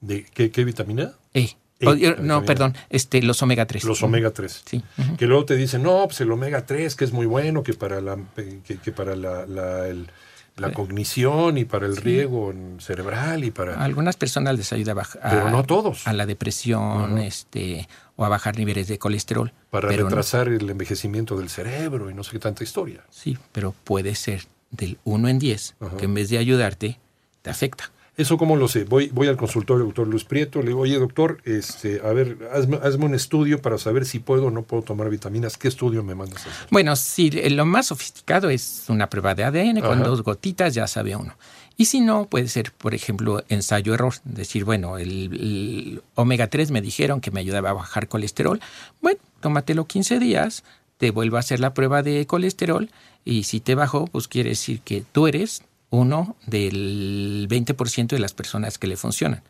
¿De 0.00 0.24
qué, 0.24 0.50
qué 0.50 0.64
vitamina? 0.64 1.12
E. 1.34 1.50
E, 1.80 1.86
O- 1.86 1.94
la 1.94 2.16
no, 2.16 2.44
perdón, 2.44 2.74
este, 2.90 3.22
los 3.22 3.40
omega 3.42 3.66
3. 3.66 3.84
Los 3.84 4.02
omega 4.02 4.30
3. 4.32 4.62
Sí. 4.66 4.82
Que 5.16 5.26
luego 5.26 5.44
te 5.44 5.54
dicen, 5.56 5.82
no, 5.84 6.02
pues 6.06 6.20
el 6.20 6.30
omega 6.32 6.66
3, 6.66 6.96
que 6.96 7.04
es 7.04 7.12
muy 7.12 7.26
bueno, 7.26 7.62
que 7.62 7.74
para 7.74 8.00
la, 8.00 8.18
que, 8.64 8.78
que 8.78 8.92
para 8.92 9.14
la, 9.14 9.46
la- 9.46 9.86
el- 9.88 10.08
la 10.56 10.72
cognición 10.72 11.56
y 11.56 11.64
para 11.64 11.86
el 11.86 11.96
riego 11.96 12.52
cerebral 12.80 13.44
y 13.44 13.52
para... 13.52 13.80
Algunas 13.80 14.16
personas 14.16 14.56
les 14.58 14.72
ayuda 14.72 14.90
a 14.90 14.94
bajar 14.96 15.22
Pero 15.30 15.50
no 15.50 15.58
a 15.58 15.62
todos. 15.62 16.04
a 16.08 16.12
la 16.12 16.26
depresión, 16.26 17.16
este, 17.18 17.88
o 18.16 18.24
a 18.24 18.28
bajar 18.28 18.58
niveles 18.58 18.88
de 18.88 18.98
colesterol. 18.98 19.52
para 19.70 19.86
pero 19.86 20.02
no- 20.02 20.08
retrasar 20.10 20.48
el 20.48 20.68
envejecimiento 20.68 21.36
del 21.38 21.48
cerebro 21.48 22.10
y 22.10 22.14
no 22.14 22.24
sé 22.24 22.32
qué 22.32 22.38
tanta 22.40 22.64
historia. 22.64 23.04
sí, 23.08 23.38
pero 23.52 23.72
puede 23.84 24.16
ser 24.16 24.46
del 24.72 24.98
1 25.04 25.28
en 25.28 25.38
10, 25.38 25.76
Ajá. 25.78 25.96
que 25.96 26.06
en 26.06 26.14
vez 26.14 26.28
de 26.28 26.38
ayudarte, 26.38 26.98
te 27.42 27.50
afecta. 27.50 27.92
¿Eso 28.18 28.36
cómo 28.36 28.56
lo 28.56 28.66
sé? 28.66 28.82
Voy, 28.82 29.10
voy 29.14 29.28
al 29.28 29.36
consultorio 29.36 29.78
del 29.78 29.88
doctor 29.90 30.08
Luis 30.08 30.24
Prieto, 30.24 30.60
le 30.60 30.68
digo, 30.68 30.80
oye 30.80 30.98
doctor, 30.98 31.40
este, 31.44 32.00
a 32.04 32.12
ver, 32.12 32.36
hazme, 32.52 32.80
hazme 32.82 33.04
un 33.04 33.14
estudio 33.14 33.62
para 33.62 33.78
saber 33.78 34.04
si 34.04 34.18
puedo 34.18 34.46
o 34.46 34.50
no 34.50 34.62
puedo 34.62 34.82
tomar 34.82 35.08
vitaminas. 35.08 35.56
¿Qué 35.56 35.68
estudio 35.68 36.02
me 36.02 36.16
mandas 36.16 36.44
a 36.44 36.50
hacer? 36.50 36.66
Bueno, 36.72 36.96
sí, 36.96 37.30
eh, 37.32 37.48
lo 37.48 37.64
más 37.64 37.86
sofisticado 37.86 38.50
es 38.50 38.86
una 38.88 39.08
prueba 39.08 39.36
de 39.36 39.44
ADN, 39.44 39.80
con 39.82 40.02
dos 40.02 40.24
gotitas 40.24 40.74
ya 40.74 40.88
sabe 40.88 41.14
uno. 41.14 41.32
Y 41.76 41.84
si 41.84 42.00
no, 42.00 42.24
puede 42.24 42.48
ser, 42.48 42.72
por 42.72 42.92
ejemplo, 42.92 43.44
ensayo-error. 43.48 44.14
Decir, 44.24 44.64
bueno, 44.64 44.98
el, 44.98 45.10
el 45.10 46.02
omega 46.16 46.48
3 46.48 46.72
me 46.72 46.80
dijeron 46.82 47.20
que 47.20 47.30
me 47.30 47.38
ayudaba 47.38 47.70
a 47.70 47.74
bajar 47.74 48.08
colesterol. 48.08 48.60
Bueno, 49.00 49.20
tómatelo 49.38 49.84
15 49.84 50.18
días, 50.18 50.64
te 50.96 51.12
vuelvo 51.12 51.36
a 51.36 51.40
hacer 51.40 51.60
la 51.60 51.72
prueba 51.72 52.02
de 52.02 52.26
colesterol 52.26 52.90
y 53.24 53.44
si 53.44 53.60
te 53.60 53.76
bajó, 53.76 54.06
pues 54.08 54.26
quiere 54.26 54.50
decir 54.50 54.80
que 54.80 55.04
tú 55.12 55.28
eres 55.28 55.62
uno 55.90 56.36
del 56.46 57.46
20% 57.50 58.08
de 58.08 58.18
las 58.18 58.34
personas 58.34 58.78
que 58.78 58.86
le 58.86 58.96
funcionan. 58.96 59.42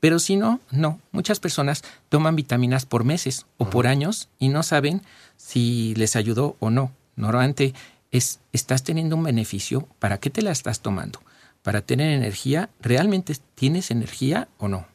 Pero 0.00 0.18
si 0.18 0.36
no, 0.36 0.60
no. 0.70 1.00
Muchas 1.12 1.38
personas 1.38 1.82
toman 2.08 2.34
vitaminas 2.34 2.86
por 2.86 3.04
meses 3.04 3.46
o 3.58 3.70
por 3.70 3.86
años 3.86 4.28
y 4.38 4.48
no 4.48 4.62
saben 4.62 5.02
si 5.36 5.94
les 5.94 6.16
ayudó 6.16 6.56
o 6.58 6.70
no. 6.70 6.92
Normalmente 7.14 7.72
es, 8.10 8.40
estás 8.52 8.82
teniendo 8.82 9.16
un 9.16 9.22
beneficio. 9.22 9.86
¿Para 9.98 10.18
qué 10.18 10.28
te 10.28 10.42
la 10.42 10.50
estás 10.50 10.80
tomando? 10.80 11.20
¿Para 11.62 11.82
tener 11.82 12.10
energía? 12.10 12.68
¿Realmente 12.80 13.36
tienes 13.54 13.90
energía 13.92 14.48
o 14.58 14.66
no? 14.68 14.86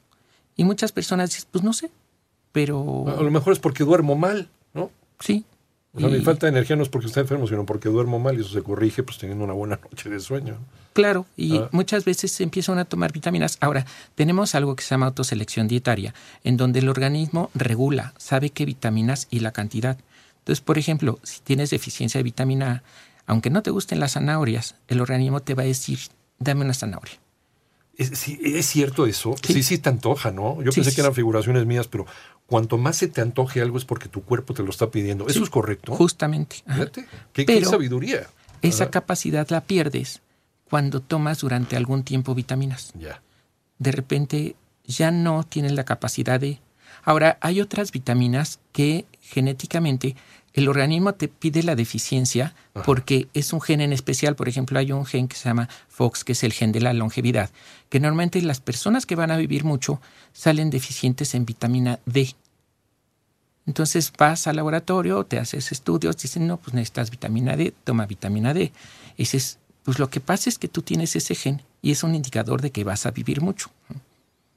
Y 0.57 0.65
muchas 0.65 0.91
personas 0.91 1.29
dicen, 1.29 1.47
pues 1.51 1.63
no 1.63 1.71
sé, 1.71 1.89
pero 2.51 3.05
A 3.07 3.21
lo 3.21 3.31
mejor 3.31 3.53
es 3.53 3.59
porque 3.59 3.83
duermo 3.83 4.15
mal, 4.15 4.49
¿no? 4.73 4.89
sí. 5.19 5.45
O 5.97 5.99
sea, 5.99 6.09
mi 6.09 6.21
falta 6.21 6.45
de 6.45 6.51
energía 6.51 6.75
no 6.75 6.83
es 6.83 6.89
porque 6.89 7.07
esté 7.07 7.19
enfermo, 7.21 7.47
sino 7.47 7.65
porque 7.65 7.89
duermo 7.89 8.19
mal 8.19 8.37
y 8.37 8.41
eso 8.41 8.49
se 8.49 8.61
corrige 8.61 9.03
pues 9.03 9.17
teniendo 9.17 9.43
una 9.43 9.53
buena 9.53 9.79
noche 9.83 10.09
de 10.09 10.19
sueño. 10.19 10.57
Claro, 10.93 11.25
y 11.35 11.57
Ah. 11.57 11.69
muchas 11.71 12.05
veces 12.05 12.39
empiezan 12.41 12.79
a 12.79 12.85
tomar 12.85 13.11
vitaminas. 13.11 13.57
Ahora, 13.61 13.85
tenemos 14.15 14.55
algo 14.55 14.75
que 14.75 14.83
se 14.83 14.89
llama 14.91 15.07
autoselección 15.07 15.67
dietaria, 15.67 16.13
en 16.43 16.57
donde 16.57 16.79
el 16.79 16.89
organismo 16.89 17.49
regula, 17.53 18.13
sabe 18.17 18.49
qué 18.51 18.65
vitaminas 18.65 19.27
y 19.29 19.39
la 19.41 19.51
cantidad. 19.51 19.97
Entonces, 20.39 20.61
por 20.61 20.77
ejemplo, 20.77 21.19
si 21.23 21.41
tienes 21.41 21.69
deficiencia 21.71 22.19
de 22.19 22.23
vitamina 22.23 22.71
A, 22.71 22.83
aunque 23.25 23.49
no 23.49 23.61
te 23.61 23.71
gusten 23.71 23.99
las 23.99 24.13
zanahorias, 24.13 24.75
el 24.87 25.01
organismo 25.01 25.41
te 25.41 25.53
va 25.53 25.63
a 25.63 25.65
decir, 25.65 25.99
dame 26.39 26.63
una 26.63 26.73
zanahoria. 26.73 27.15
¿Es, 27.97 28.09
sí, 28.17 28.39
¿es 28.43 28.65
cierto 28.67 29.07
eso? 29.07 29.35
Sí. 29.43 29.53
Sí. 29.53 29.63
sí, 29.63 29.77
te 29.79 29.89
antoja, 29.89 30.31
¿no? 30.31 30.61
Yo 30.61 30.71
Sí, 30.71 30.81
pensé 30.81 30.95
que 30.95 31.01
eran 31.01 31.13
figuraciones 31.15 31.65
mías, 31.65 31.87
pero 31.87 32.05
cuanto 32.47 32.77
más 32.77 32.95
se 32.95 33.07
te 33.07 33.21
antoje 33.21 33.61
algo 33.61 33.77
es 33.77 33.85
porque 33.85 34.09
tu 34.09 34.23
cuerpo 34.23 34.53
te 34.53 34.63
lo 34.63 34.71
está 34.71 34.89
pidiendo. 34.89 35.27
¿Eso 35.27 35.43
es 35.43 35.49
correcto? 35.49 35.93
Justamente. 35.93 36.63
Fíjate, 36.65 37.05
qué, 37.33 37.65
sabiduría. 37.65 38.27
Esa 38.63 38.85
Ajá. 38.85 38.91
capacidad 38.91 39.47
la 39.49 39.61
pierdes 39.61 40.21
cuando 40.69 41.01
tomas 41.01 41.39
durante 41.39 41.75
algún 41.77 42.03
tiempo 42.03 42.33
vitaminas. 42.33 42.91
Ya. 42.97 43.21
de 43.77 43.91
repente 43.91 44.55
ya 44.85 45.11
no 45.11 45.43
tienen 45.43 45.75
la 45.75 45.83
capacidad 45.83 46.39
de... 46.39 46.59
Ahora, 47.03 47.37
hay 47.41 47.61
otras 47.61 47.91
vitaminas 47.91 48.59
que 48.71 49.05
genéticamente 49.21 50.15
el 50.53 50.69
organismo 50.69 51.13
te 51.13 51.27
pide 51.27 51.61
la 51.63 51.75
deficiencia 51.75 52.55
porque 52.85 53.27
es 53.33 53.53
un 53.53 53.61
gen 53.61 53.81
en 53.81 53.93
especial. 53.93 54.35
Por 54.35 54.49
ejemplo, 54.49 54.79
hay 54.79 54.91
un 54.91 55.05
gen 55.05 55.27
que 55.27 55.35
se 55.35 55.49
llama 55.49 55.69
FOX, 55.87 56.23
que 56.23 56.31
es 56.31 56.43
el 56.43 56.53
gen 56.53 56.71
de 56.71 56.81
la 56.81 56.93
longevidad, 56.93 57.51
que 57.89 57.99
normalmente 57.99 58.41
las 58.41 58.59
personas 58.59 59.05
que 59.05 59.15
van 59.15 59.31
a 59.31 59.37
vivir 59.37 59.63
mucho 59.63 60.01
salen 60.33 60.69
deficientes 60.69 61.35
en 61.35 61.45
vitamina 61.45 61.99
D. 62.05 62.35
Entonces 63.67 64.11
vas 64.17 64.47
al 64.47 64.55
laboratorio, 64.55 65.25
te 65.25 65.37
haces 65.39 65.71
estudios, 65.71 66.17
dicen, 66.17 66.47
no, 66.47 66.57
pues 66.57 66.73
necesitas 66.73 67.11
vitamina 67.11 67.55
D, 67.55 67.73
toma 67.83 68.05
vitamina 68.05 68.53
D. 68.53 68.71
Y 69.15 69.17
dices, 69.17 69.59
pues 69.83 69.99
lo 69.99 70.09
que 70.09 70.21
pasa 70.21 70.49
es 70.49 70.57
que 70.57 70.67
tú 70.67 70.81
tienes 70.81 71.15
ese 71.15 71.35
gen 71.35 71.61
y 71.81 71.91
es 71.91 72.03
un 72.03 72.15
indicador 72.15 72.61
de 72.61 72.71
que 72.71 72.83
vas 72.83 73.05
a 73.05 73.11
vivir 73.11 73.41
mucho. 73.41 73.69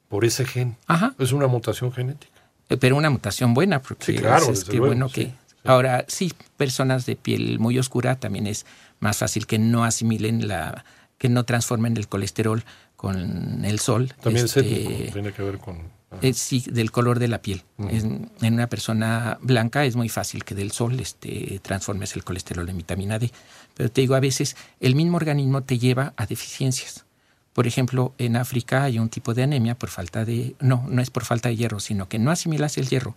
Por 0.08 0.24
ese 0.24 0.44
gen. 0.44 0.76
Ajá. 0.86 1.14
Es 1.18 1.32
una 1.32 1.46
mutación 1.46 1.92
genética. 1.92 2.32
Eh, 2.68 2.76
Pero 2.76 2.96
una 2.96 3.10
mutación 3.10 3.52
buena, 3.52 3.82
porque 3.82 4.06
Sí, 4.06 4.18
claro, 4.18 4.50
es, 4.50 4.64
que 4.64 4.76
luego, 4.76 4.86
bueno 4.86 5.08
sí, 5.08 5.14
que. 5.14 5.34
Ahora, 5.64 6.04
sí, 6.08 6.32
personas 6.56 7.06
de 7.06 7.16
piel 7.16 7.58
muy 7.58 7.78
oscura 7.78 8.16
también 8.18 8.46
es 8.46 8.64
más 9.00 9.18
fácil 9.18 9.46
que 9.46 9.58
no 9.58 9.84
asimilen 9.84 10.48
la. 10.48 10.84
que 11.18 11.28
no 11.28 11.44
transformen 11.44 11.96
el 11.96 12.08
colesterol 12.08 12.64
con 12.96 13.64
el 13.64 13.78
sol. 13.78 14.14
También 14.22 14.46
Este, 14.46 14.60
es 14.60 14.66
étnico, 14.66 15.12
tiene 15.12 15.32
que 15.32 15.42
ver 15.42 15.58
con... 15.58 15.76
ajá. 16.10 16.18
eh, 16.22 16.32
sí, 16.34 16.64
del 16.70 16.90
color 16.90 17.18
de 17.18 17.28
la 17.28 17.40
piel. 17.42 17.62
en, 17.78 18.30
en 18.40 18.54
una 18.54 18.68
persona 18.68 19.38
blanca 19.42 19.84
es 19.84 19.96
muy 19.96 20.08
fácil 20.08 20.44
que 20.44 20.54
del 20.54 20.70
sol 20.72 20.98
este, 21.00 21.60
transformes 21.62 22.14
el 22.16 22.24
colesterol 22.24 22.68
en 22.68 22.76
vitamina 22.78 23.18
D. 23.18 23.30
Pero 23.74 23.90
te 23.90 24.00
digo, 24.02 24.14
a 24.14 24.20
veces 24.20 24.56
el 24.80 24.94
mismo 24.94 25.16
organismo 25.18 25.62
te 25.62 25.78
lleva 25.78 26.12
a 26.16 26.26
deficiencias. 26.26 27.04
Por 27.52 27.66
ejemplo, 27.66 28.14
en 28.18 28.36
África 28.36 28.84
hay 28.84 28.98
un 28.98 29.08
tipo 29.08 29.34
de 29.34 29.42
anemia 29.42 29.74
por 29.78 29.90
falta 29.90 30.24
de, 30.24 30.54
no, 30.60 30.86
no 30.88 31.02
es 31.02 31.10
por 31.10 31.24
falta 31.24 31.48
de 31.48 31.56
hierro, 31.56 31.80
sino 31.80 32.08
que 32.08 32.18
no 32.18 32.30
asimilas 32.30 32.78
el 32.78 32.88
hierro. 32.88 33.16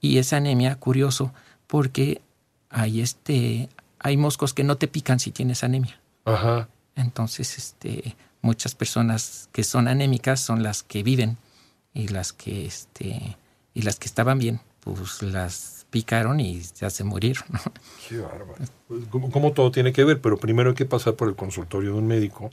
Y 0.00 0.18
esa 0.18 0.36
anemia, 0.38 0.76
curioso, 0.76 1.32
porque 1.68 2.20
hay 2.70 3.00
este, 3.00 3.68
hay 4.00 4.16
moscos 4.16 4.52
que 4.52 4.64
no 4.64 4.76
te 4.76 4.88
pican 4.88 5.20
si 5.20 5.30
tienes 5.30 5.62
anemia. 5.62 6.00
Ajá. 6.24 6.68
Entonces, 6.96 7.56
este, 7.56 8.16
muchas 8.42 8.74
personas 8.74 9.48
que 9.52 9.62
son 9.62 9.86
anémicas 9.86 10.40
son 10.40 10.64
las 10.64 10.82
que 10.82 11.04
viven 11.04 11.38
y 11.94 12.08
las 12.08 12.32
que, 12.32 12.66
este, 12.66 13.36
y 13.74 13.82
las 13.82 14.00
que 14.00 14.06
estaban 14.06 14.38
bien, 14.38 14.60
pues 14.80 15.22
las 15.22 15.86
picaron 15.90 16.40
y 16.40 16.60
ya 16.60 16.90
se 16.90 17.04
murieron. 17.04 17.44
Qué 18.08 18.18
bárbaro. 18.18 18.54
Pues, 18.88 19.06
como, 19.10 19.30
como 19.30 19.52
todo 19.52 19.70
tiene 19.70 19.92
que 19.92 20.04
ver, 20.04 20.20
pero 20.20 20.38
primero 20.38 20.70
hay 20.70 20.76
que 20.76 20.86
pasar 20.86 21.14
por 21.14 21.28
el 21.28 21.36
consultorio 21.36 21.92
de 21.92 21.98
un 21.98 22.06
médico. 22.06 22.50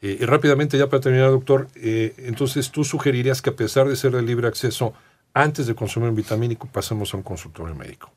Eh, 0.00 0.18
y 0.20 0.24
rápidamente, 0.24 0.76
ya 0.76 0.88
para 0.88 1.00
terminar, 1.00 1.30
doctor, 1.30 1.68
eh, 1.76 2.14
entonces 2.18 2.70
tú 2.70 2.84
sugerirías 2.84 3.42
que 3.42 3.50
a 3.50 3.56
pesar 3.56 3.88
de 3.88 3.96
ser 3.96 4.12
de 4.12 4.22
libre 4.22 4.48
acceso, 4.48 4.92
antes 5.32 5.66
de 5.66 5.74
consumir 5.74 6.10
un 6.10 6.16
vitamínico, 6.16 6.68
pasemos 6.68 7.14
a 7.14 7.16
un 7.16 7.22
consultorio 7.22 7.74
médico. 7.74 8.12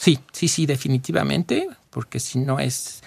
Sí, 0.00 0.18
sí, 0.32 0.48
sí, 0.48 0.64
definitivamente, 0.64 1.68
porque 1.90 2.20
si 2.20 2.38
no 2.38 2.58
es, 2.58 3.02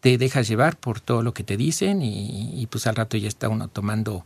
te 0.00 0.16
dejas 0.16 0.48
llevar 0.48 0.78
por 0.78 0.98
todo 0.98 1.22
lo 1.22 1.34
que 1.34 1.44
te 1.44 1.58
dicen 1.58 2.00
y, 2.00 2.62
y 2.62 2.66
pues 2.68 2.86
al 2.86 2.96
rato 2.96 3.18
ya 3.18 3.28
está 3.28 3.50
uno 3.50 3.68
tomando 3.68 4.24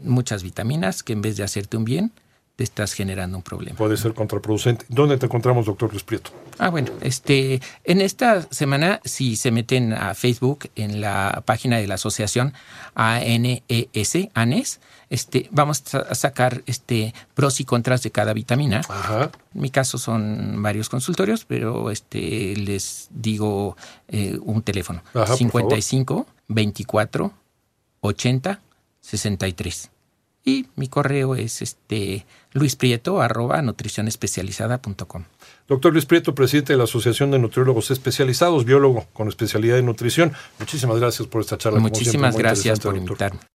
muchas 0.00 0.42
vitaminas 0.42 1.02
que 1.02 1.12
en 1.12 1.20
vez 1.20 1.36
de 1.36 1.44
hacerte 1.44 1.76
un 1.76 1.84
bien, 1.84 2.10
te 2.58 2.64
estás 2.64 2.92
generando 2.92 3.36
un 3.36 3.44
problema. 3.44 3.78
Puede 3.78 3.96
ser 3.96 4.14
contraproducente. 4.14 4.84
¿Dónde 4.88 5.16
te 5.16 5.26
encontramos, 5.26 5.66
doctor 5.66 5.92
Luis 5.92 6.02
Prieto? 6.02 6.32
Ah, 6.58 6.70
bueno, 6.70 6.90
este, 7.02 7.60
en 7.84 8.00
esta 8.00 8.42
semana, 8.50 9.00
si 9.04 9.36
se 9.36 9.52
meten 9.52 9.92
a 9.92 10.12
Facebook, 10.16 10.68
en 10.74 11.00
la 11.00 11.44
página 11.46 11.76
de 11.76 11.86
la 11.86 11.94
asociación 11.94 12.54
ANES, 12.96 13.62
ANES, 14.34 14.80
este, 15.08 15.48
vamos 15.52 15.94
a 15.94 16.12
sacar 16.16 16.64
este, 16.66 17.14
pros 17.34 17.60
y 17.60 17.64
contras 17.64 18.02
de 18.02 18.10
cada 18.10 18.32
vitamina. 18.32 18.80
Ajá. 18.88 19.30
En 19.54 19.60
mi 19.60 19.70
caso 19.70 19.96
son 19.96 20.60
varios 20.60 20.88
consultorios, 20.88 21.44
pero 21.44 21.92
este, 21.92 22.56
les 22.56 23.06
digo 23.10 23.76
eh, 24.08 24.36
un 24.42 24.62
teléfono. 24.62 25.04
Ajá, 25.14 25.26
por 25.26 25.36
55 25.36 26.26
24 26.48 27.32
80 28.00 28.60
63. 29.00 29.90
Y 30.48 30.66
mi 30.76 30.88
correo 30.88 31.34
es 31.34 31.60
este 31.60 32.24
luisprieto 32.52 33.20
arroba 33.20 33.60
nutricionespecializada.com. 33.60 35.24
Doctor 35.68 35.92
Luis 35.92 36.06
Prieto, 36.06 36.34
presidente 36.34 36.72
de 36.72 36.78
la 36.78 36.84
Asociación 36.84 37.30
de 37.30 37.38
Nutriólogos 37.38 37.90
Especializados, 37.90 38.64
biólogo 38.64 39.06
con 39.12 39.28
especialidad 39.28 39.78
en 39.78 39.84
nutrición. 39.84 40.32
Muchísimas 40.58 40.98
gracias 40.98 41.28
por 41.28 41.42
esta 41.42 41.58
charla. 41.58 41.80
siempre, 41.80 41.98
Muchísimas 41.98 42.36
gracias 42.36 42.80
por 42.80 42.94
doctor. 42.94 43.28
invitarme. 43.28 43.48